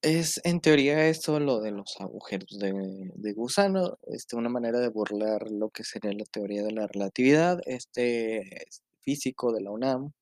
[0.00, 5.50] Es, en teoría, esto lo de los agujeros de, gusano, este, una manera de burlar
[5.50, 7.60] lo que sería la teoría de la relatividad.
[7.66, 8.66] Este
[9.00, 10.12] físico de la UNAM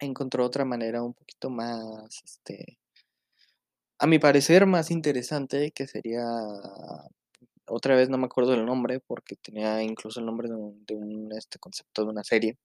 [0.00, 2.78] encontró otra manera un poquito más, este,
[4.00, 6.24] a mi parecer, más interesante, que sería
[7.72, 11.58] otra vez no me acuerdo del nombre porque tenía incluso el nombre de un, este
[11.58, 12.58] concepto de una serie.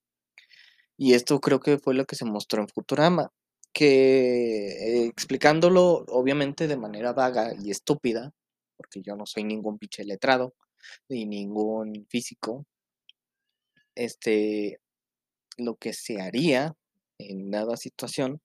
[0.97, 3.31] Y esto creo que fue lo que se mostró en Futurama,
[3.73, 8.33] que eh, explicándolo obviamente de manera vaga y estúpida,
[8.75, 10.53] porque yo no soy ningún pinche letrado
[11.09, 12.65] ni ningún físico,
[13.95, 14.79] este,
[15.57, 16.75] lo que se haría
[17.19, 18.41] en dada situación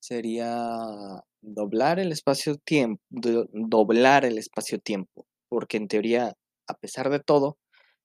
[0.00, 6.32] sería doblar el espacio-tiempo, doblar el espacio-tiempo porque en teoría,
[6.66, 7.58] a pesar de todo,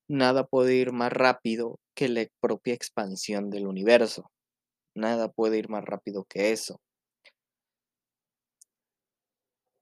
[0.09, 4.29] nada puede ir más rápido que la propia expansión del universo.
[4.93, 6.81] Nada puede ir más rápido que eso.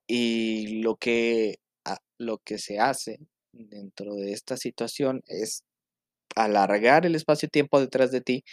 [0.07, 1.55] Y lo que,
[2.19, 3.17] lo que se hace
[3.51, 5.63] dentro de esta situación es
[6.35, 8.43] alargar el espacio-tiempo detrás de ti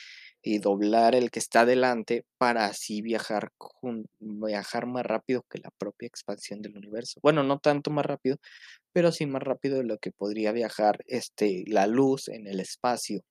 [0.42, 3.50] y doblar el que está adelante para así viajar,
[4.18, 7.20] viajar más rápido que la propia expansión del universo.
[7.22, 8.38] Bueno, no tanto más rápido,
[8.92, 13.22] pero sí más rápido de lo que podría viajar este, la luz en el espacio.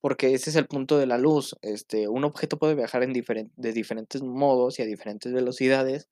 [0.00, 1.56] Porque ese es el punto de la luz.
[1.62, 6.08] Este, un objeto puede viajar en de diferentes modos y a diferentes velocidades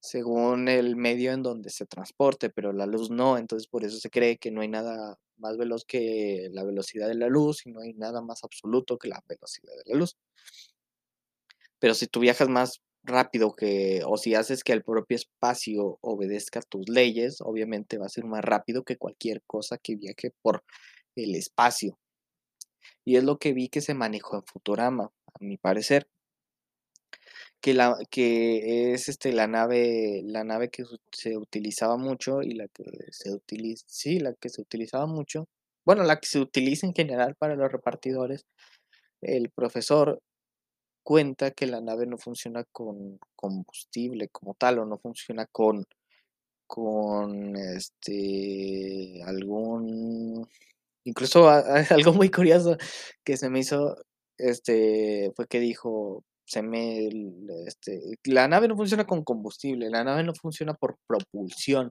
[0.00, 4.10] según el medio en donde se transporte, pero la luz no, entonces por eso se
[4.10, 7.80] cree que no hay nada más veloz que la velocidad de la luz y no
[7.80, 10.16] hay nada más absoluto que la velocidad de la luz.
[11.78, 16.60] Pero si tú viajas más rápido que, o si haces que el propio espacio obedezca
[16.60, 20.64] tus leyes, obviamente va a ser más rápido que cualquier cosa que viaje por
[21.16, 21.98] el espacio.
[23.04, 26.08] Y es lo que vi que se manejó en Futurama, a mi parecer.
[27.60, 32.68] Que, la, que es este, la nave, la nave que se utilizaba mucho y la
[32.68, 35.48] que se utiliza, sí, la que se utilizaba mucho,
[35.84, 38.46] bueno, la que se utiliza en general para los repartidores,
[39.22, 40.20] el profesor
[41.08, 45.86] cuenta que la nave no funciona con combustible como tal o no funciona con
[46.66, 50.46] con este algún
[51.04, 51.48] incluso
[51.90, 52.76] algo muy curioso
[53.24, 53.96] que se me hizo
[54.36, 57.08] este fue que dijo se me
[57.66, 61.90] este, la nave no funciona con combustible, la nave no funciona por propulsión.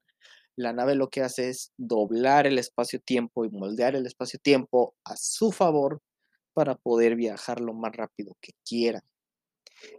[0.55, 5.51] La nave lo que hace es doblar el espacio-tiempo y moldear el espacio-tiempo a su
[5.51, 6.01] favor
[6.53, 9.03] para poder viajar lo más rápido que quiera.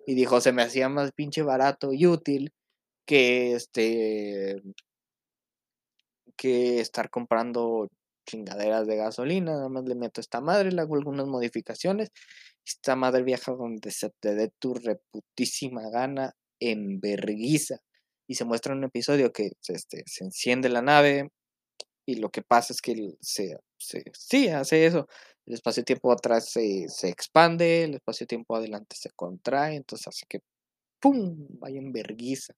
[0.09, 2.53] Y dijo, se me hacía más pinche barato y útil
[3.07, 4.61] que este
[6.37, 7.89] que estar comprando
[8.27, 12.11] chingaderas de gasolina, nada más le meto esta madre, le hago algunas modificaciones,
[12.69, 17.79] esta madre viaja donde se te dé tu reputísima gana en verguiza.
[18.29, 21.31] Y se muestra un episodio que este, se enciende la nave,
[22.09, 25.07] y lo que pasa es que se, sí, hace eso.
[25.45, 30.41] El espacio-tiempo atrás se, se, expande, el espacio-tiempo adelante se contrae, entonces hace que
[31.01, 31.47] ¡pum!
[31.61, 32.55] vaya en verguiza.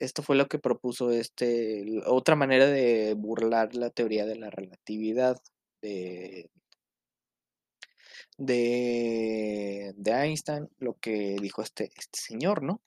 [0.00, 5.36] Esto fue lo que propuso este, otra manera de burlar la teoría de la relatividad
[5.82, 6.48] de,
[8.38, 12.80] de, de Einstein, lo que dijo este, este señor, ¿no?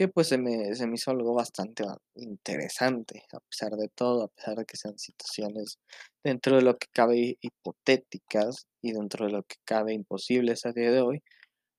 [0.00, 4.28] que pues se me, se me hizo algo bastante interesante, a pesar de todo, a
[4.28, 5.78] pesar de que sean situaciones
[6.24, 10.90] dentro de lo que cabe hipotéticas y dentro de lo que cabe imposibles a día
[10.90, 11.22] de hoy,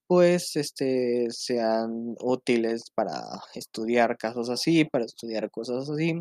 [0.08, 3.14] pues este, sean útiles para
[3.56, 6.14] estudiar casos así, para estudiar cosas así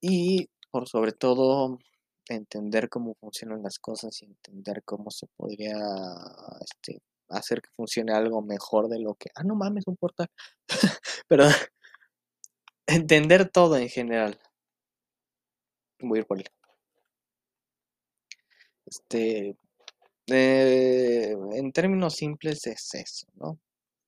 [0.00, 1.78] y por sobre todo
[2.28, 5.76] entender cómo funcionan las cosas y entender cómo se podría
[6.60, 10.28] este, hacer que funcione algo mejor de lo que, ah, no mames, un portal.
[11.28, 11.44] Pero
[12.86, 14.38] entender todo en general.
[16.00, 16.46] Voy a ir por él.
[18.86, 19.56] Este,
[20.26, 23.58] eh, en términos simples es eso, ¿no?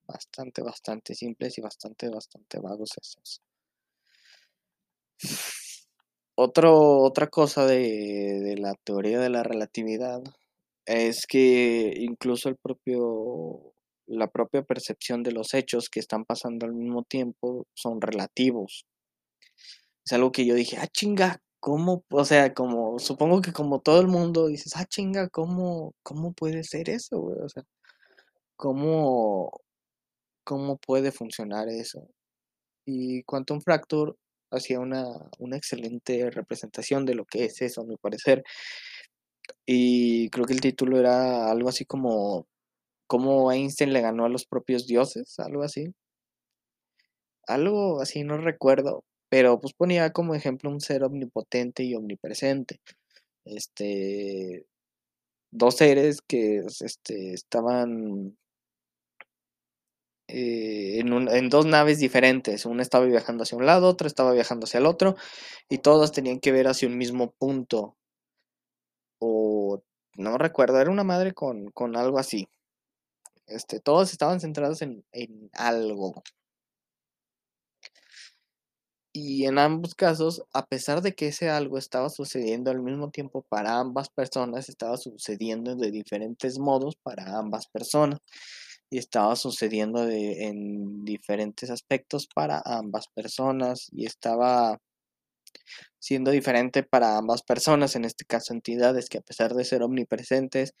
[0.07, 3.41] Bastante, bastante simples y bastante, bastante vagos esos.
[6.37, 10.21] Otro, otra cosa de, de la teoría de la relatividad
[10.85, 13.73] es que incluso el propio,
[14.07, 18.85] la propia percepción de los hechos que están pasando al mismo tiempo son relativos.
[20.05, 22.03] Es algo que yo dije, ah, chinga, ¿cómo?
[22.11, 26.63] O sea, como, supongo que como todo el mundo dices, ah, chinga, ¿cómo, cómo puede
[26.63, 27.39] ser eso, güey?
[27.41, 27.63] O sea,
[28.57, 29.51] ¿cómo,
[30.43, 32.07] cómo puede funcionar eso?
[32.85, 34.13] Y Quantum Fracture
[34.55, 35.05] hacía una,
[35.39, 38.43] una excelente representación de lo que es eso, a mi parecer.
[39.65, 42.47] Y creo que el título era algo así como
[43.07, 45.93] cómo Einstein le ganó a los propios dioses, algo así.
[47.47, 52.79] Algo así, no recuerdo, pero pues ponía como ejemplo un ser omnipotente y omnipresente.
[53.45, 54.65] Este,
[55.51, 58.37] dos seres que este, estaban
[60.27, 62.65] eh, en, dos naves diferentes.
[62.65, 65.15] Una estaba viajando hacia un lado, otra estaba viajando hacia el otro,
[65.69, 67.95] y todas tenían que ver hacia un mismo punto
[69.19, 69.81] o
[70.17, 72.47] no recuerdo, era una madre con, algo así.
[73.47, 76.23] Este, todos estaban centrados en, en algo.
[79.17, 83.43] Y en ambos casos, a pesar de que ese algo estaba sucediendo al mismo tiempo
[83.47, 88.19] para ambas personas, estaba sucediendo de diferentes modos para ambas personas.
[88.95, 93.89] Y estaba sucediendo de, en diferentes aspectos para ambas personas.
[93.91, 94.79] Y estaba
[95.99, 100.75] siendo diferente para ambas personas, en este caso entidades que a pesar de ser omnipresentes,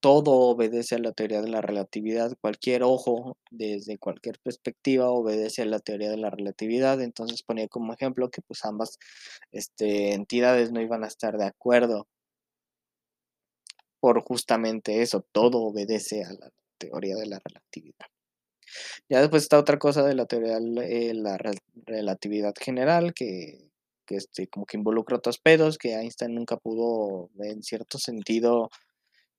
[0.00, 5.66] todo obedece a la teoría de la relatividad, cualquier ojo desde cualquier perspectiva obedece a
[5.66, 8.98] la teoría de la relatividad, entonces ponía como ejemplo que pues ambas
[9.52, 12.06] este, entidades no iban a estar de acuerdo
[14.00, 18.06] por justamente eso, todo obedece a la teoría de la relatividad.
[19.08, 21.38] Ya después está otra cosa de la teoría de la
[21.86, 23.70] relatividad general, que,
[24.06, 28.70] que este, como que involucra otros pedos que Einstein nunca pudo, en cierto sentido,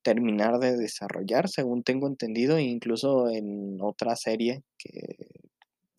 [0.02, 5.16] terminar de desarrollar, según tengo entendido, incluso en otra serie que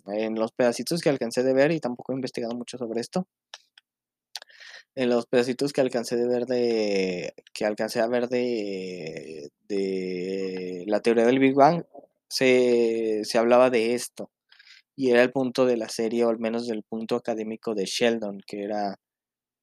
[0.05, 3.27] en los pedacitos que alcancé de ver y tampoco he investigado mucho sobre esto.
[4.97, 11.01] En los pedacitos que alcancé de ver de que alcancé a ver de, de la
[11.01, 11.85] teoría del Big Bang
[12.29, 14.31] se, se hablaba de esto
[14.95, 18.41] y era el punto de la serie o al menos del punto académico de Sheldon
[18.47, 18.99] que era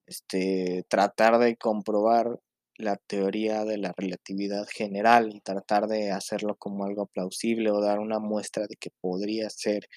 [0.07, 2.39] este tratar de comprobar
[2.79, 7.99] la teoría de la relatividad general y tratar de hacerlo como algo plausible o dar
[8.01, 9.89] una muestra de que podría ser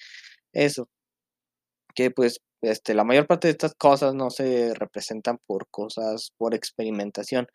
[0.52, 0.88] eso.
[1.94, 6.54] Que pues este, la mayor parte de estas cosas no se representan por cosas, por
[6.54, 7.48] experimentación.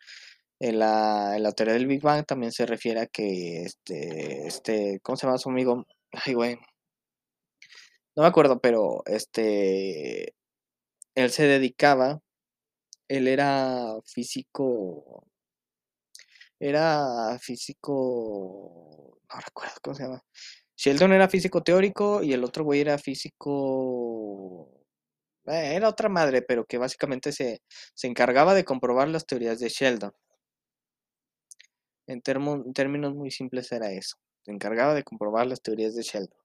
[0.60, 5.00] En la, en la teoría del Big Bang también se refiere a que este, este,
[5.02, 5.84] ¿cómo se llama su amigo?
[6.12, 6.58] Ay, güey.
[8.16, 10.34] No me acuerdo, pero este,
[11.14, 12.20] él se dedicaba
[13.08, 15.26] él era físico,
[16.58, 20.24] era físico, no recuerdo cómo se llama.
[20.76, 24.83] Sheldon era físico teórico y el otro güey era físico,
[25.46, 27.62] eh, era otra madre, pero que básicamente se,
[27.94, 30.12] se encargaba de comprobar las teorías de Sheldon.
[32.06, 34.16] En, términos muy simples era eso.
[34.42, 36.44] Se encargaba de comprobar las teorías de Sheldon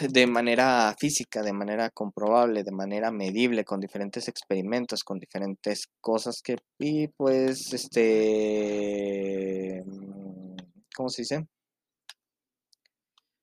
[0.00, 6.42] de manera física, de manera comprobable, de manera medible, con diferentes experimentos, con diferentes cosas
[6.42, 10.56] que, y pues, este, mm,
[10.96, 11.46] ¿cómo se dice?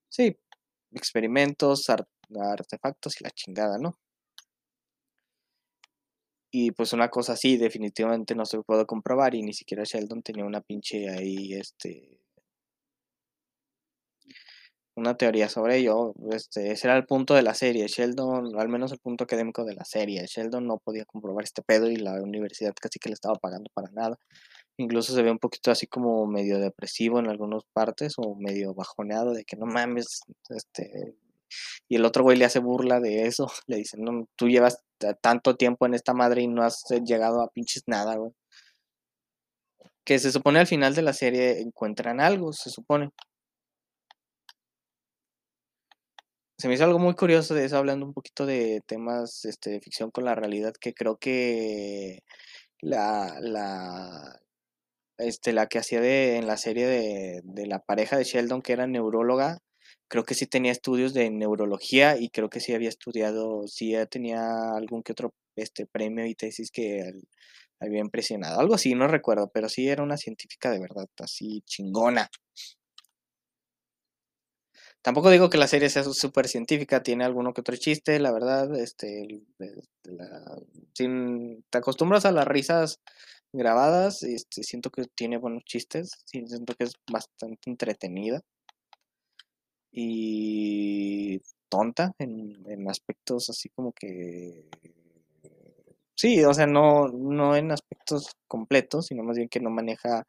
[0.10, 0.38] Sí,
[0.92, 1.90] experimentos,
[2.40, 3.98] artefactos y la chingada, ¿no?
[6.52, 10.46] Y pues una cosa así definitivamente no se puede comprobar y ni siquiera Sheldon tenía
[10.46, 12.22] una pinche ahí, este,
[14.96, 16.14] una teoría sobre ello.
[16.32, 17.88] Este, ese era el punto de la serie.
[17.88, 20.26] Sheldon, al menos el punto académico de la serie.
[20.28, 23.92] Sheldon no podía comprobar este pedo y la universidad casi que le estaba pagando para
[23.92, 24.18] nada.
[24.78, 29.34] Incluso se ve un poquito así como medio depresivo en algunas partes o medio bajoneado
[29.34, 31.16] de que no mames, este...
[31.88, 33.48] Y el otro güey le hace burla de eso.
[33.68, 34.84] Le dice, no, tú llevas
[35.22, 38.32] tanto tiempo en esta madre y no has llegado a pinches nada, güey.
[40.06, 43.12] Que se supone al final de la serie encuentran algo, se supone.
[46.58, 49.82] se me hizo algo muy curioso de eso, hablando un poquito de temas este, de
[49.82, 52.24] ficción con la realidad, que creo que
[52.82, 54.40] la, la,
[55.18, 58.74] este, la que hacía de, en la serie de, de la pareja de Sheldon, que
[58.74, 59.60] era neuróloga,
[60.08, 64.72] creo que sí tenía estudios de neurología y creo que sí había estudiado, sí tenía
[64.76, 67.14] algún que otro este, premio y tesis que
[67.80, 68.60] había impresionado.
[68.60, 72.30] Algo así, no recuerdo, pero sí era una científica de verdad, así chingona.
[75.02, 78.76] Tampoco digo que la serie sea súper científica, tiene alguno que otro chiste, la verdad,
[78.80, 79.44] este,
[80.94, 83.00] sin, te acostumbras a las risas
[83.54, 88.42] grabadas, este, siento que tiene buenos chistes, siento que es bastante entretenida
[89.98, 91.40] y
[91.70, 94.70] tonta en, en aspectos así como que
[96.16, 100.26] sí, o sea, no, no en aspectos completos, sino más bien que no maneja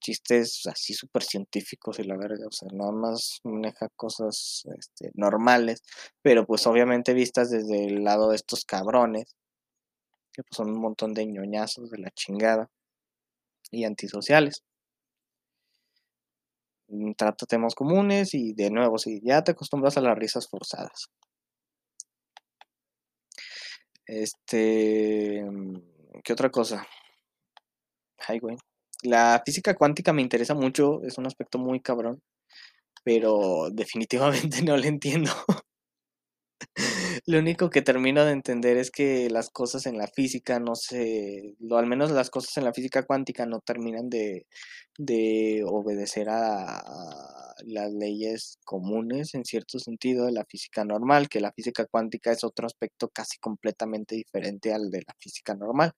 [0.00, 5.82] chistes así súper científicos y la verga, o sea, nada más maneja cosas este, normales,
[6.22, 9.36] pero pues obviamente vistas desde el lado de estos cabrones,
[10.32, 12.70] que pues son un montón de ñoñazos de la chingada
[13.70, 14.62] y antisociales.
[16.90, 21.10] Mm, trata temas comunes y de nuevo, si ya te acostumbras a las risas forzadas.
[24.06, 26.86] Este, mm, ¿qué otra cosa?
[28.26, 28.56] Ay, güey.
[29.02, 32.20] La física cuántica me interesa mucho, es un aspecto muy cabrón,
[33.04, 35.30] pero definitivamente no lo entiendo.
[37.26, 41.54] Lo único que termino de entender es que las cosas en la física no se,
[41.60, 44.46] lo, al menos las cosas en la física cuántica no terminan de,
[44.98, 46.82] de obedecer a,
[47.66, 52.44] las leyes comunes en cierto sentido de la física normal, que la física cuántica es
[52.44, 55.92] otro aspecto casi completamente diferente al de la física normal.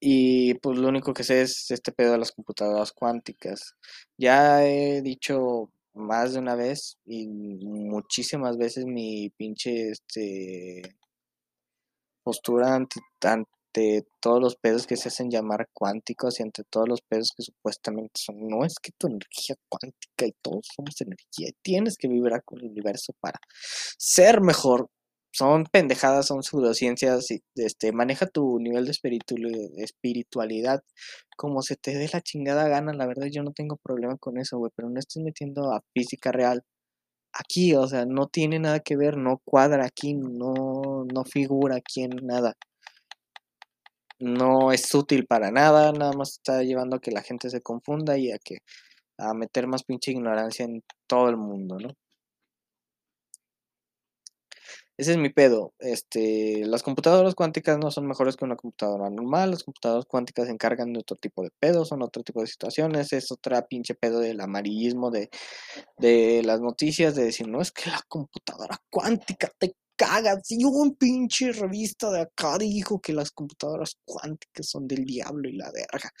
[0.00, 3.74] Y pues lo único que sé es este pedo de las computadoras cuánticas.
[4.16, 10.82] Ya he dicho más de una vez y muchísimas veces mi pinche este
[12.22, 17.00] postura ante, ante todos los pedos que se hacen llamar cuánticos y ante todos los
[17.02, 18.48] pedos que supuestamente son.
[18.48, 21.50] No es que tu energía cuántica y todos somos energía.
[21.62, 23.40] Tienes que vibrar con el universo para
[23.98, 24.90] ser mejor
[25.32, 28.92] son pendejadas, son pseudociencias, este, maneja tu nivel de
[29.78, 30.82] espiritualidad
[31.40, 34.58] como se te dé la chingada gana, la verdad yo no tengo problema con eso,
[34.58, 36.64] güey, pero no estés metiendo a física real
[37.32, 42.02] aquí, o sea, no tiene nada que ver, no cuadra aquí, no, no figura aquí
[42.02, 42.54] en nada.
[44.18, 48.18] No es útil para nada, nada más está llevando a que la gente se confunda
[48.18, 48.58] y a que
[49.18, 51.88] a meter más pinche ignorancia en todo el mundo, ¿no?
[55.00, 55.72] Ese es mi pedo.
[55.78, 59.50] Este, las computadoras cuánticas no son mejores que una computadora normal.
[59.50, 63.10] Las computadoras cuánticas se encargan de otro tipo de pedos, son otro tipo de situaciones.
[63.14, 65.30] Es otra pinche pedo del amarillismo de,
[65.96, 70.50] de las noticias, de decir, no es que la computadora cuántica te cagas.
[70.50, 75.56] Y un pinche revista de acá dijo que las computadoras cuánticas son del diablo y
[75.56, 76.12] la verga.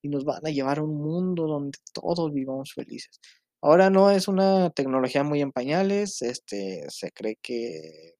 [0.00, 3.18] Y nos van a llevar a un mundo donde todos vivamos felices.
[3.60, 8.17] Ahora no es una tecnología muy en pañales, este, se cree que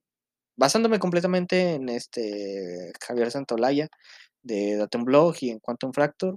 [0.59, 3.89] basándome completamente en este Javier Santolaya
[4.43, 6.37] de Datum Blog y en Quantum Fracture,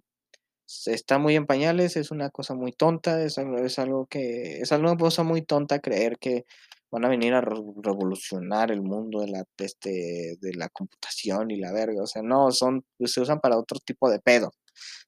[0.85, 4.71] está muy en pañales, es una cosa muy tonta, es algo, es algo que es
[4.71, 6.45] una cosa muy tonta creer que
[6.91, 11.71] van a venir a revolucionar el mundo de la este, de la computación y la
[11.71, 14.51] verga, o sea, no son se usan para otro tipo de pedo.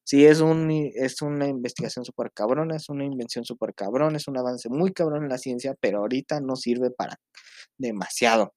[0.03, 4.38] Sí, es, un, es una investigación súper cabrona, es una invención súper cabrón, es un
[4.38, 7.18] avance muy cabrón en la ciencia, pero ahorita no sirve para
[7.78, 8.53] demasiado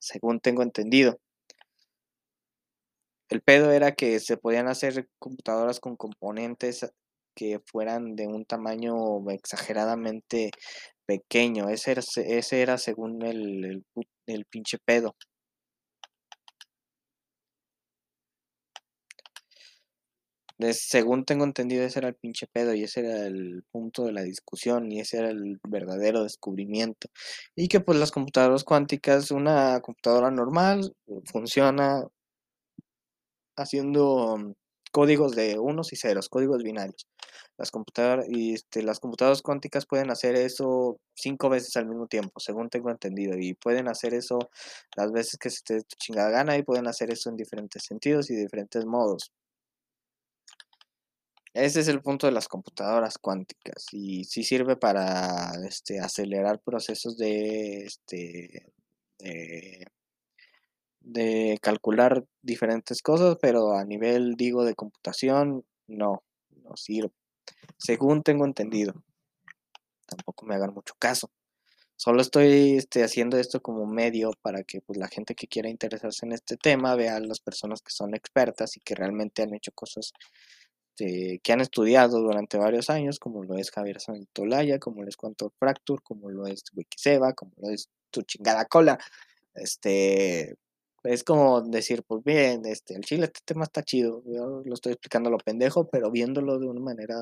[0.00, 1.20] según tengo entendido.
[3.28, 6.90] El pedo era que se podían hacer computadoras con componentes
[7.36, 8.94] que fueran de un tamaño
[9.30, 10.50] exageradamente
[11.06, 11.68] pequeño.
[11.68, 13.84] Ese era, ese era según el, el,
[14.26, 15.14] el pinche pedo.
[20.72, 24.22] Según tengo entendido, ese era el pinche pedo y ese era el punto de la
[24.22, 27.08] discusión y ese era el verdadero descubrimiento.
[27.56, 30.94] Y que pues las computadoras cuánticas, una computadora normal
[31.24, 32.04] funciona
[33.56, 34.52] haciendo mm,
[34.92, 37.06] códigos de unos y ceros, códigos binarios.
[37.58, 42.40] Las computadoras, y este, las computadoras cuánticas pueden hacer eso cinco veces al mismo tiempo,
[42.40, 44.38] según tengo entendido, y pueden hacer eso
[44.96, 47.84] las veces que se te dé tu chingada gana y pueden hacer eso en diferentes
[47.84, 49.30] sentidos y diferentes modos.
[51.52, 57.16] Ese es el punto de las computadoras cuánticas y sí sirve para este, acelerar procesos
[57.16, 58.72] de, este,
[61.00, 66.22] de, calcular diferentes cosas, pero a nivel, digo, de computación, no,
[66.62, 67.10] no sirve.
[67.78, 68.94] Según tengo entendido.
[70.06, 71.30] Tampoco me hagan mucho caso.
[71.96, 76.24] Solo estoy este, haciendo esto como medio para que pues, la gente que quiera interesarse
[76.24, 79.72] en este tema vea a las personas que son expertas y que realmente han hecho
[79.72, 80.12] cosas
[81.00, 85.16] este, que han estudiado durante varios años, como lo es Javier Santolaya, como lo es
[85.16, 88.98] Quantum Fracture, como lo es Wikiseba, como lo es tu chingada cola.
[89.54, 90.56] Este,
[91.04, 94.92] es como decir, pues bien, este, el chile, este tema está chido, yo lo estoy
[94.92, 97.16] explicando lo pendejo, pero viéndolo de una manera,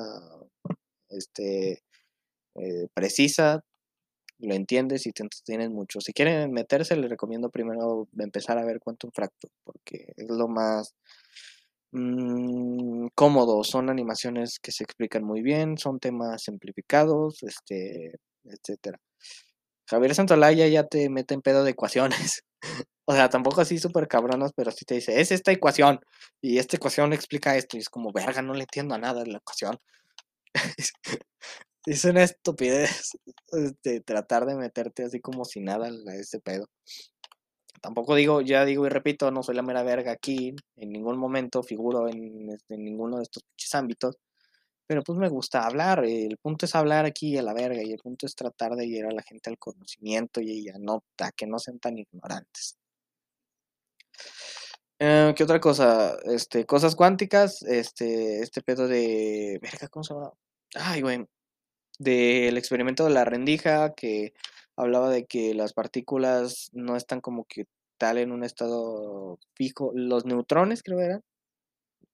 [1.09, 1.83] este,
[2.55, 3.63] eh, precisa,
[4.39, 6.01] lo entiendes y te entretienes mucho.
[6.01, 10.95] Si quieren meterse, les recomiendo primero empezar a ver Quantum Fracture, porque es lo más
[11.91, 18.13] Mm, cómodo, son animaciones que se explican muy bien, son temas simplificados, este,
[18.43, 18.99] etcétera.
[19.89, 22.43] Javier Santolaya ya te mete en pedo de ecuaciones.
[23.05, 25.99] o sea, tampoco así súper cabronas, pero sí te dice, es esta ecuación.
[26.41, 27.77] Y esta ecuación explica esto.
[27.77, 29.79] Y es como, verga, no le entiendo a nada de la ecuación.
[31.85, 33.11] es una estupidez
[33.83, 36.67] de tratar de meterte así como si nada a ese pedo.
[37.81, 41.63] Tampoco digo, ya digo y repito, no soy la mera verga aquí, en ningún momento
[41.63, 44.17] figuro en, este, ninguno de estos ámbitos,
[44.87, 47.99] pero pues me gusta hablar, el punto es hablar aquí a la verga y el
[47.99, 51.03] punto es tratar de llevar a la gente al conocimiento y a, no,
[51.35, 52.77] que no sean tan ignorantes.
[54.97, 56.17] Eh, ¿Qué otra cosa?
[56.25, 60.33] Este, cosas cuánticas, este, este pedo de, verga, ¿cómo se llama?
[60.75, 61.25] Ay, güey,
[61.99, 64.33] del experimento de la rendija que
[64.79, 67.65] hablaba de que las partículas no están como que
[67.97, 71.21] tal en un estado fijo, los neutrones creo eran,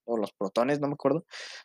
[0.04, 1.24] o los protones, no me acuerdo,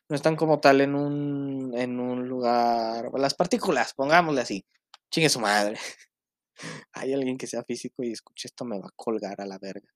[0.10, 4.66] no están como tal en un, en un lugar, las partículas, pongámosle así,
[5.12, 5.78] chingue su madre.
[6.94, 9.90] Hay alguien que sea físico y escuche esto me va a colgar a la verga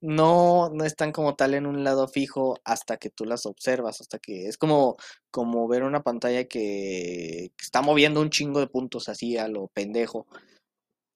[0.00, 4.18] no, no están como tal en un lado fijo hasta que tú las observas, hasta
[4.18, 4.96] que es como,
[5.30, 10.26] como ver una pantalla que, está moviendo un chingo de puntos así a lo pendejo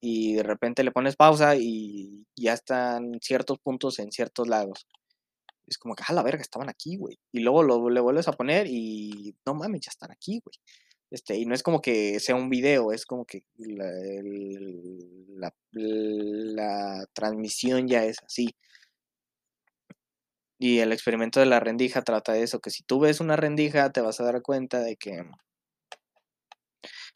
[0.01, 4.87] y de repente le pones pausa y ya están ciertos puntos en ciertos lados.
[5.67, 7.19] Es como que, ah, la verga, estaban aquí, güey.
[7.33, 10.55] Y luego lo, le vuelves a poner y no mames, ya están aquí, güey.
[11.11, 13.87] Este, y no es como que sea un video, es como que la,
[15.37, 18.55] la- la transmisión ya es así.
[20.61, 23.91] Y el experimento de la rendija trata de eso, que si tú ves una rendija
[23.91, 25.25] te vas a dar cuenta de que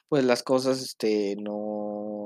[0.09, 2.22] pues las cosas este, no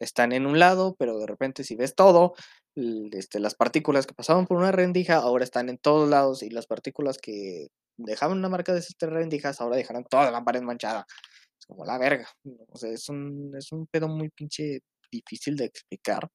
[0.00, 2.34] están en un lado, pero de repente si ves todo,
[2.74, 6.66] este, las partículas que pasaban por una rendija ahora están en todos lados y las
[6.66, 11.06] partículas que dejaban una marca de esas tres rendijas ahora dejarán toda la pared manchada.
[11.58, 12.28] Es como la verga.
[12.68, 14.80] O sea, es un, es un pedo muy pinche
[15.12, 16.28] difícil de explicar.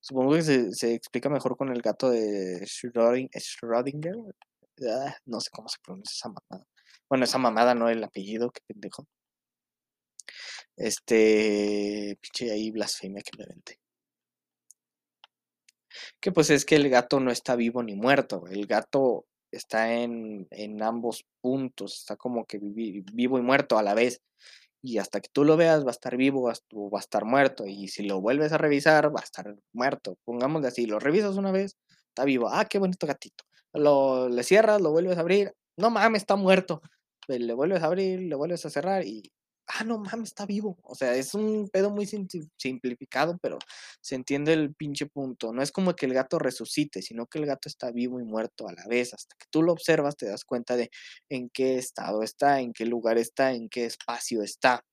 [0.00, 4.14] Supongo que se, se explica mejor con el gato de Schröding- Schrödinger.
[4.90, 6.66] Ah, no sé cómo se pronuncia esa mamada.
[7.08, 9.06] Bueno, esa mamada no el apellido, qué pendejo.
[10.76, 13.78] Este, pinche ahí blasfemia que me vente.
[16.20, 18.44] Que pues es que el gato no está vivo ni muerto.
[18.50, 21.98] El gato está en, en ambos puntos.
[21.98, 24.22] Está como que vivo y muerto a la vez.
[24.82, 27.66] Y hasta que tú lo veas va a estar vivo o va a estar muerto.
[27.66, 30.18] Y si lo vuelves a revisar va a estar muerto.
[30.24, 31.76] Pongámosle así, lo revisas una vez,
[32.08, 32.48] está vivo.
[32.50, 33.44] Ah, qué bonito gatito.
[33.72, 35.54] Lo le cierras, lo vuelves a abrir.
[35.76, 36.82] No mames, está muerto.
[37.28, 39.32] Le vuelves a abrir, le vuelves a cerrar y
[39.78, 40.78] ah, no mames, está vivo.
[40.82, 43.58] O sea, es un pedo muy simplificado, pero
[44.00, 45.52] se entiende el pinche punto.
[45.52, 48.68] No es como que el gato resucite, sino que el gato está vivo y muerto
[48.68, 49.14] a la vez.
[49.14, 50.90] Hasta que tú lo observas, te das cuenta de
[51.28, 54.84] en qué estado está, en qué lugar está, en qué espacio está.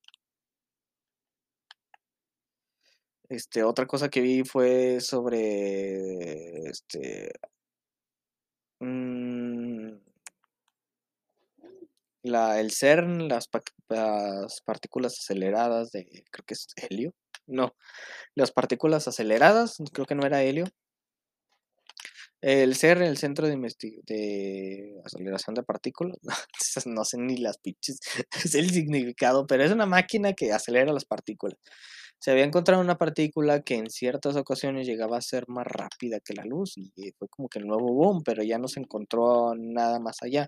[3.30, 7.32] Este, otra cosa que vi fue sobre este
[8.80, 9.69] mm,
[12.24, 17.14] la, el CERN, las, pa- las partículas aceleradas de, creo que es helio.
[17.48, 17.76] No,
[18.36, 20.66] las partículas aceleradas, creo que no era helio.
[22.42, 26.18] El CERN, el Centro de, Investi- de Aceleración de Partículas,
[26.86, 28.00] no sé ni las pinches,
[28.46, 31.58] es el significado, pero es una máquina que acelera las partículas.
[32.20, 36.34] Se había encontrado una partícula que en ciertas ocasiones llegaba a ser más rápida que
[36.34, 40.00] la luz y fue como que el nuevo boom, pero ya no se encontró nada
[40.00, 40.48] más allá.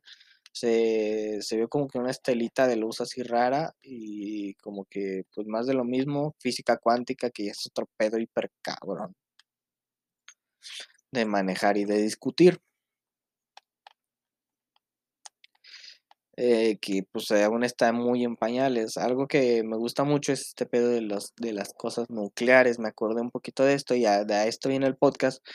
[0.53, 5.47] Se, se vio como que una estelita de luz así rara y como que pues
[5.47, 9.15] más de lo mismo, física cuántica, que ya es otro pedo hiper cabrón
[11.09, 12.59] de manejar y de discutir.
[16.37, 18.97] eh, que pues aún está muy en pañales.
[18.97, 22.79] Algo que me gusta mucho es este pedo de, los, de las cosas nucleares.
[22.79, 25.45] Me acordé un poquito de esto y a- de esto viene el podcast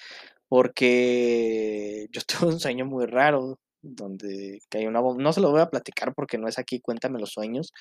[0.49, 3.59] porque yo tuve un sueño muy raro
[3.89, 5.23] donde cae una bomba.
[5.23, 7.73] No se lo voy a platicar porque no es aquí, cuéntame los sueños.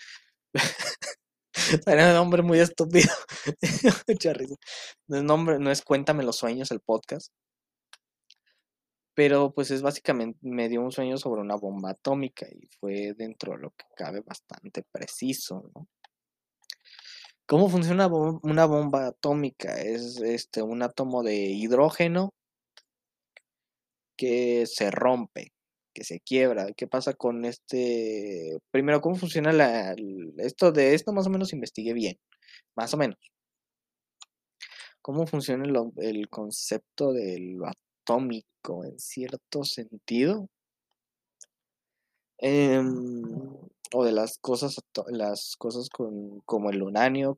[1.87, 3.11] Era un nombre muy estúpido.
[4.07, 4.55] Mucha risa.
[5.07, 7.31] No es, nombre, no es Cuéntame los sueños el podcast.
[9.15, 13.53] Pero pues es básicamente, me dio un sueño sobre una bomba atómica y fue dentro
[13.53, 15.71] de lo que cabe bastante preciso.
[17.47, 19.79] ¿Cómo funciona una bomba atómica?
[19.79, 22.33] Es este un átomo de hidrógeno
[24.17, 25.53] que se rompe,
[25.95, 26.67] que se quiebra.
[26.73, 28.59] ¿Qué pasa con este?
[28.69, 29.95] Primero, ¿cómo funciona
[30.37, 31.13] esto de esto?
[31.13, 32.19] Más o menos investigué bien,
[32.75, 33.17] más o menos.
[35.01, 35.65] ¿Cómo funciona
[35.97, 40.49] el, concepto de lo atómico en cierto sentido?
[42.37, 43.23] Em,
[43.93, 44.75] o de las cosas,
[45.07, 47.37] las cosas con, como el uranio.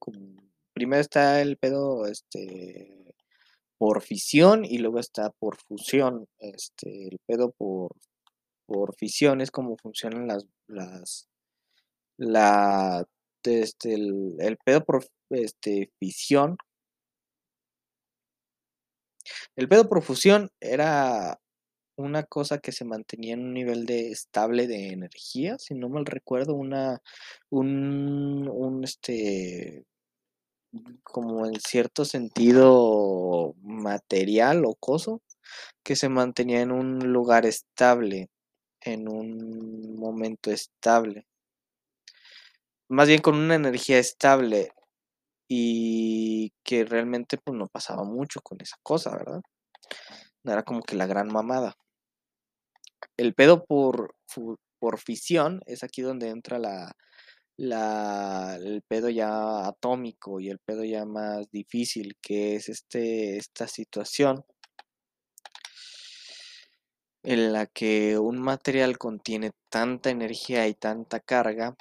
[0.74, 3.14] primero está el pedo este,
[3.78, 6.28] por fisión y luego está por fusión.
[6.40, 7.92] Este, el pedo por,
[8.68, 11.30] por fisión es como funcionan las, las,
[12.18, 13.08] la,
[13.44, 16.58] este, el, el pedo por este, fisión.
[19.56, 21.40] El pedo por fusión era
[21.98, 26.06] una cosa que se mantenía en un nivel de estable de energía, si no mal
[26.06, 27.02] recuerdo, una,
[27.50, 29.86] un, un este,
[31.04, 35.22] como en cierto sentido material o coso,
[35.84, 38.30] que se mantenía en un lugar estable,
[38.82, 41.26] en un momento estable,
[42.90, 44.72] más bien con una energía estable
[45.50, 49.42] y que realmente pues no pasaba mucho con esa cosa, ¿verdad?
[50.44, 51.76] No era como que la gran mamada.
[53.18, 54.16] El pedo por,
[54.80, 56.96] por fisión es aquí donde entra la,
[57.58, 63.68] la, el pedo ya atómico y el pedo ya más difícil, que es este, esta
[63.68, 64.44] situación
[67.28, 71.76] en la que un material contiene tanta energía y tanta carga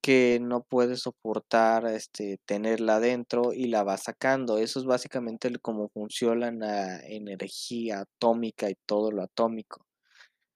[0.00, 4.58] que no puede soportar este, tenerla dentro y la va sacando.
[4.58, 9.84] Eso es básicamente cómo funciona la energía atómica y todo lo atómico.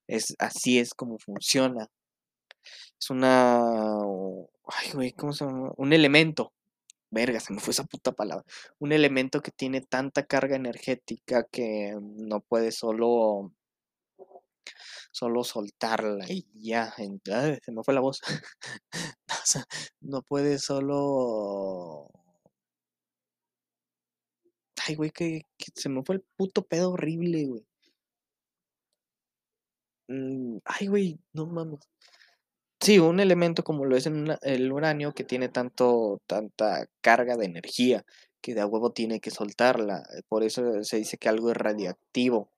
[0.06, 1.88] Es, así es como funciona.
[3.00, 3.58] Es una.
[4.66, 5.72] Ay, güey, ¿cómo se llama?
[5.76, 6.52] Un elemento.
[7.10, 8.44] Verga, se me fue esa puta palabra.
[8.78, 13.52] Un elemento que tiene tanta carga energética que no puede solo.
[15.12, 16.92] Solo soltarla y ya.
[16.92, 18.20] se me fue la voz.
[20.00, 22.10] no puede solo.
[24.86, 25.42] Ay, güey, que,
[25.74, 27.66] se me fue el puto pedo horrible, güey.
[30.08, 31.80] Mm, ay, güey, no mames.
[32.80, 38.04] Sí, un elemento como lo es el uranio que tiene tanto, tanta carga de energía
[38.40, 40.04] que de a huevo tiene que soltarla.
[40.28, 42.50] Por eso se dice que algo es radiactivo.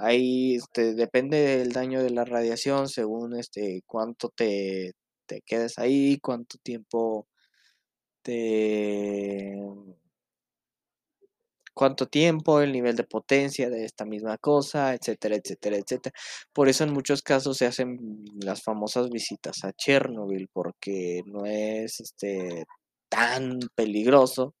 [0.00, 4.94] Ahí este, depende del daño de la radiación según este cuánto te,
[5.26, 7.28] te quedes ahí, cuánto tiempo
[8.22, 9.56] te
[11.74, 16.14] cuánto tiempo, el nivel de potencia de esta misma cosa, etcétera, etcétera, etcétera.
[16.52, 17.98] Por eso en muchos casos se hacen
[18.42, 22.66] las famosas visitas a Chernobyl, porque no es este,
[23.08, 24.54] tan peligroso,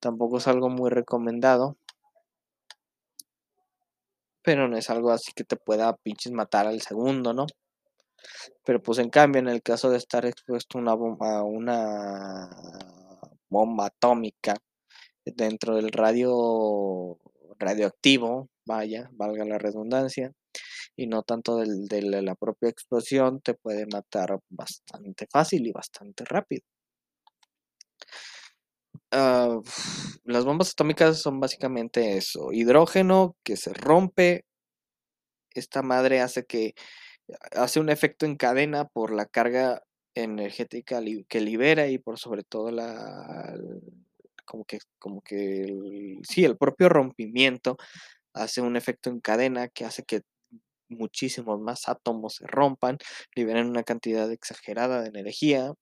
[0.00, 1.76] tampoco es algo muy recomendado,
[4.50, 7.46] pero no es algo así que te pueda pinches matar al segundo, ¿no?
[8.64, 12.50] Pero pues en cambio, en el caso de estar expuesto a una
[13.48, 14.56] bomba, atómica,
[15.24, 17.16] dentro del radio
[17.60, 20.32] radioactivo, vaya, valga la redundancia,
[20.96, 26.64] y no tanto de la propia explosión, te puede matar bastante fácil y bastante rápido.
[29.12, 29.58] Ah,
[30.24, 34.44] las bombas atómicas son básicamente eso, hidrógeno que se rompe,
[35.54, 36.74] esta madre hace que
[37.52, 39.82] hace un efecto en cadena por la carga
[40.14, 43.56] energética que libera y por sobre todo la,
[44.44, 47.76] como que, como que, el, sí, el propio rompimiento
[48.34, 50.22] hace un efecto en cadena que hace que
[50.88, 52.98] muchísimos más átomos se rompan,
[53.36, 55.74] liberen una cantidad exagerada de energía,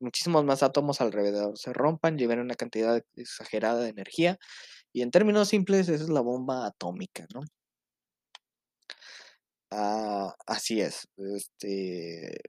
[0.00, 4.38] muchísimos más átomos alrededor se rompan, liberan una cantidad exagerada de energía,
[4.92, 7.42] y en términos simples, es la bomba atómica, ¿no?
[9.70, 11.08] Ah, así es.
[11.16, 12.40] Este,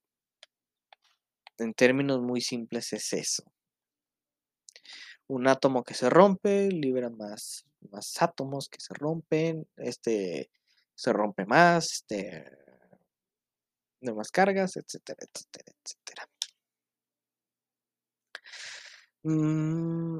[1.58, 3.43] en términos muy simples es eso
[5.30, 10.50] un átomo que se rompe, libera más, más átomos que se rompen, este
[10.95, 12.45] se rompe más, este,
[14.02, 16.30] de más cargas, etcétera, etcétera, etcétera.
[19.24, 20.20] Mm,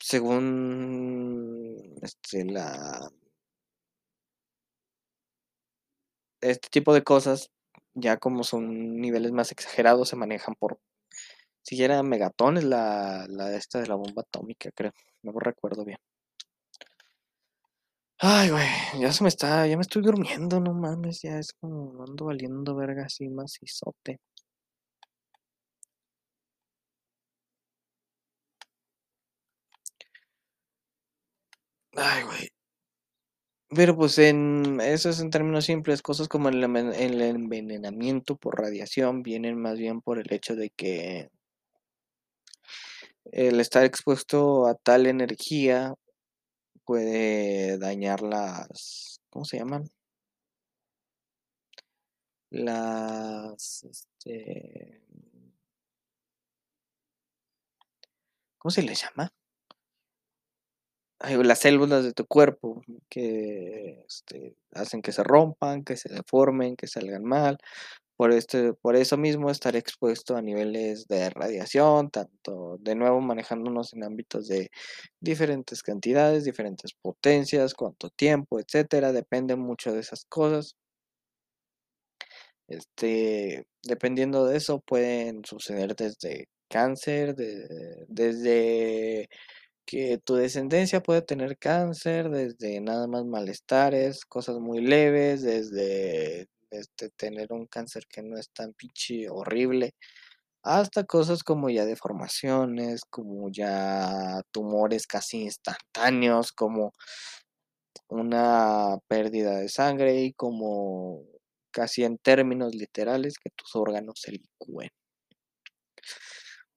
[0.00, 3.10] según este, la,
[6.40, 7.50] este tipo de cosas,
[7.94, 10.78] ya como son niveles más exagerados, se manejan por
[11.62, 14.92] si era megatones la, la esta de la bomba atómica, creo.
[15.22, 15.98] No recuerdo bien.
[18.18, 18.66] Ay, güey,
[19.00, 22.74] ya se me está, ya me estoy durmiendo, no mames, ya es como ando valiendo
[22.74, 24.20] verga así sote.
[31.96, 32.48] Ay, güey.
[33.68, 39.60] Pero pues en eso es en términos simples, cosas como el, envenenamiento por radiación vienen
[39.60, 41.30] más bien por el hecho de que
[43.32, 45.94] el estar expuesto a tal energía
[46.84, 49.90] puede dañar las, ¿cómo se llaman?
[52.50, 55.02] Las, este,
[58.58, 59.32] ¿cómo se les llama?
[61.34, 66.86] Las células de tu cuerpo que este, hacen que se rompan, que se deformen, que
[66.86, 67.58] salgan mal,
[68.16, 73.92] por, este, por eso mismo estar expuesto a niveles de radiación, tanto de nuevo manejándonos
[73.94, 74.70] en ámbitos de
[75.20, 80.76] diferentes cantidades, diferentes potencias, cuánto tiempo, etcétera, depende mucho de esas cosas.
[82.68, 87.36] Este, dependiendo de eso, pueden suceder desde cáncer,
[88.08, 89.28] desde
[89.86, 97.10] que tu descendencia puede tener cáncer, desde nada más malestares, cosas muy leves, desde este,
[97.10, 99.94] tener un cáncer que no es tan pinche horrible,
[100.62, 106.92] hasta cosas como ya deformaciones, como ya tumores casi instantáneos, como
[108.08, 111.22] una pérdida de sangre y como
[111.72, 114.90] casi en términos literales que tus órganos se licúen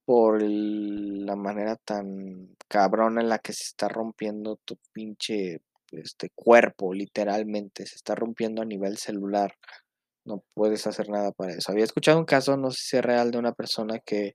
[0.10, 6.96] por la manera tan cabrona en la que se está rompiendo tu pinche este cuerpo,
[6.96, 9.54] literalmente, se está rompiendo a nivel celular.
[10.26, 11.72] No puedes hacer nada para eso.
[11.72, 14.34] Había escuchado un caso, no sé si es real, de una persona que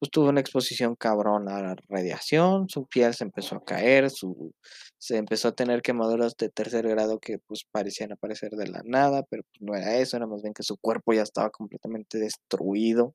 [0.00, 4.52] pues, tuvo una exposición cabrona a la radiación, su piel se empezó a caer, su,
[4.98, 9.22] se empezó a tener quemaduras de tercer grado que pues parecían aparecer de la nada,
[9.30, 13.14] pero pues, no era eso, era más bien que su cuerpo ya estaba completamente destruido.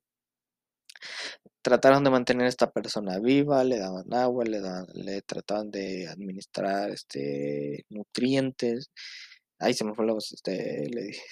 [1.62, 6.08] Trataron de mantener a esta persona viva, le daban agua, le, daban, le trataban de
[6.08, 8.90] administrar este, nutrientes.
[9.58, 11.22] Ay, se me fue la voz, este, le dije.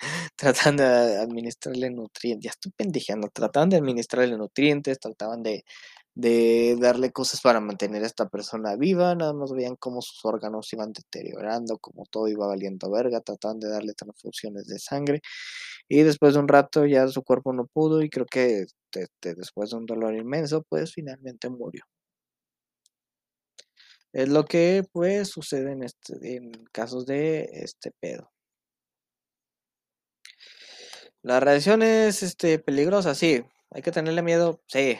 [0.36, 0.84] trataban de
[1.18, 5.64] administrarle nutrientes, ya estoy pendejeando, trataban de administrarle nutrientes, trataban de
[6.14, 10.92] darle cosas para mantener a esta persona viva, nada más veían cómo sus órganos iban
[10.92, 15.20] deteriorando, como todo iba valiendo verga, trataban de darle transfusiones de sangre
[15.88, 18.66] y después de un rato ya su cuerpo no pudo y creo que
[19.20, 21.84] después de un dolor inmenso pues finalmente murió.
[24.12, 28.30] Es lo que pues sucede en, este, en casos de este pedo.
[31.22, 33.42] La radiación es este, peligrosa, sí.
[33.70, 34.98] Hay que tenerle miedo, sí.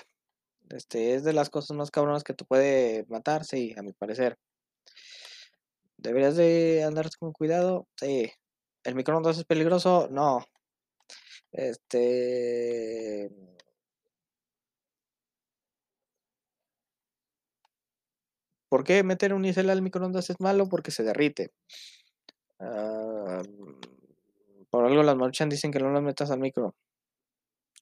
[0.68, 4.36] Este, es de las cosas más cabronas que te puede matar, sí, a mi parecer.
[5.96, 7.88] ¿Deberías de andar con cuidado?
[7.96, 8.30] Sí.
[8.84, 10.08] ¿El microondas es peligroso?
[10.10, 10.44] No.
[11.52, 13.30] Este...
[18.70, 20.68] ¿Por qué meter un isel al microondas es malo?
[20.68, 21.50] Porque se derrite.
[22.60, 23.42] Ah,
[24.70, 26.76] por algo las marchan dicen que no las metas al micro.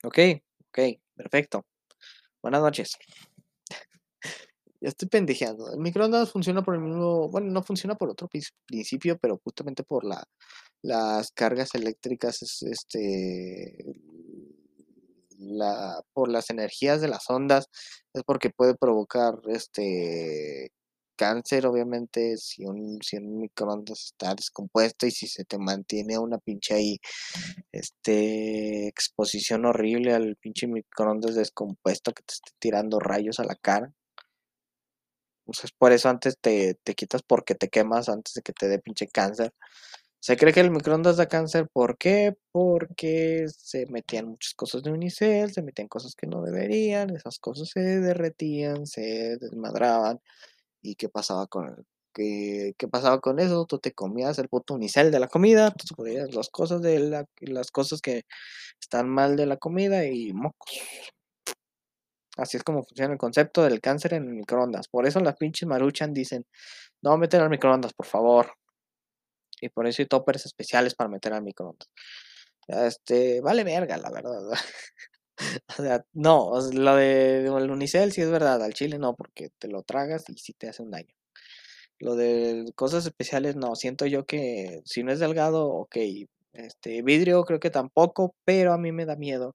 [0.03, 0.19] Ok,
[0.71, 0.79] ok,
[1.15, 1.67] perfecto.
[2.41, 2.97] Buenas noches.
[4.81, 5.71] ya estoy pendejeando.
[5.71, 8.27] El microondas funciona por el mismo, bueno, no funciona por otro
[8.67, 10.25] principio, pero justamente por la,
[10.81, 13.85] las cargas eléctricas, este,
[15.39, 17.69] la, por las energías de las ondas,
[18.15, 20.73] es porque puede provocar este
[21.19, 26.39] cáncer, obviamente, si un, si un microondas está descompuesto y si se te mantiene una
[26.39, 27.01] pinche ahí,
[27.73, 33.93] este, exposición horrible al pinche microondas descompuesto que te esté tirando rayos a la cara.
[35.45, 38.79] Pues por eso antes te, te quitas porque te quemas antes de que te dé
[38.79, 39.53] pinche cáncer.
[40.21, 42.37] Se cree que el microondas da cáncer, ¿por qué?
[42.53, 47.71] Porque se metían muchas cosas de unicel, se metían cosas que no deberían, esas cosas
[47.71, 50.21] se derretían, se desmadraban,
[50.83, 53.67] ¿Y qué pasaba con qué, qué pasaba con eso?
[53.67, 57.27] Tú te comías el puto unicel de la comida, tú comías las cosas de la,
[57.41, 58.25] las cosas que
[58.81, 60.81] están mal de la comida y mocos.
[62.37, 64.89] Así es como funciona el concepto del cáncer en el microondas.
[64.89, 66.47] Por eso las pinches maruchan dicen,
[67.03, 68.53] no meter al microondas, por favor.
[69.61, 71.89] Y por eso hay toppers especiales para meter al microondas.
[72.69, 74.41] Este, vale verga, la verdad.
[75.79, 79.69] O sea, no, lo de el unicel sí es verdad, al chile no, porque te
[79.69, 81.15] lo tragas y sí te hace un daño.
[82.01, 85.97] Lo de cosas especiales no, siento yo que si no es delgado, ok.
[86.55, 89.55] Este vidrio creo que tampoco, pero a mí me da miedo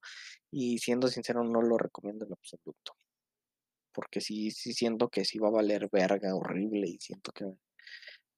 [0.51, 2.95] y siendo sincero no lo recomiendo en absoluto.
[3.93, 7.45] Porque sí, sí siento que sí va a valer verga horrible y siento que,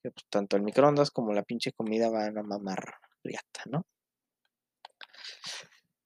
[0.01, 3.85] pues, tanto el microondas como la pinche comida van a mamar riata, ¿no?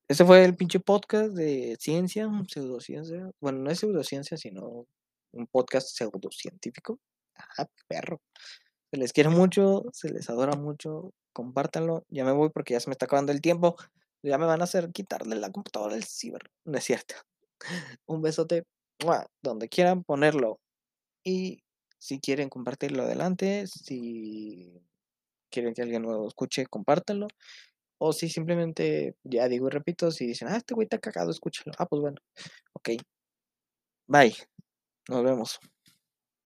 [0.09, 3.29] Ese fue el pinche podcast de ciencia, pseudociencia.
[3.39, 4.87] Bueno, no es pseudociencia, sino
[5.31, 6.99] un podcast pseudocientífico.
[7.59, 8.19] Ah, perro.
[8.89, 11.13] Se les quiere mucho, se les adora mucho.
[11.31, 12.05] Compártanlo.
[12.09, 13.75] Ya me voy porque ya se me está acabando el tiempo.
[14.23, 16.41] Ya me van a hacer quitarle la computadora del ciber.
[16.65, 17.13] No es cierto.
[18.07, 18.63] Un besote.
[19.43, 20.59] Donde quieran ponerlo.
[21.23, 21.61] Y
[21.99, 24.81] si quieren compartirlo adelante, si
[25.51, 27.27] quieren que alguien nuevo escuche, compártanlo.
[28.01, 31.73] O si simplemente, ya digo y repito, si dicen, ah, este güey está cagado, escúchalo.
[31.77, 32.17] Ah, pues bueno.
[32.73, 32.91] Ok.
[34.07, 34.35] Bye.
[35.09, 35.59] Nos vemos.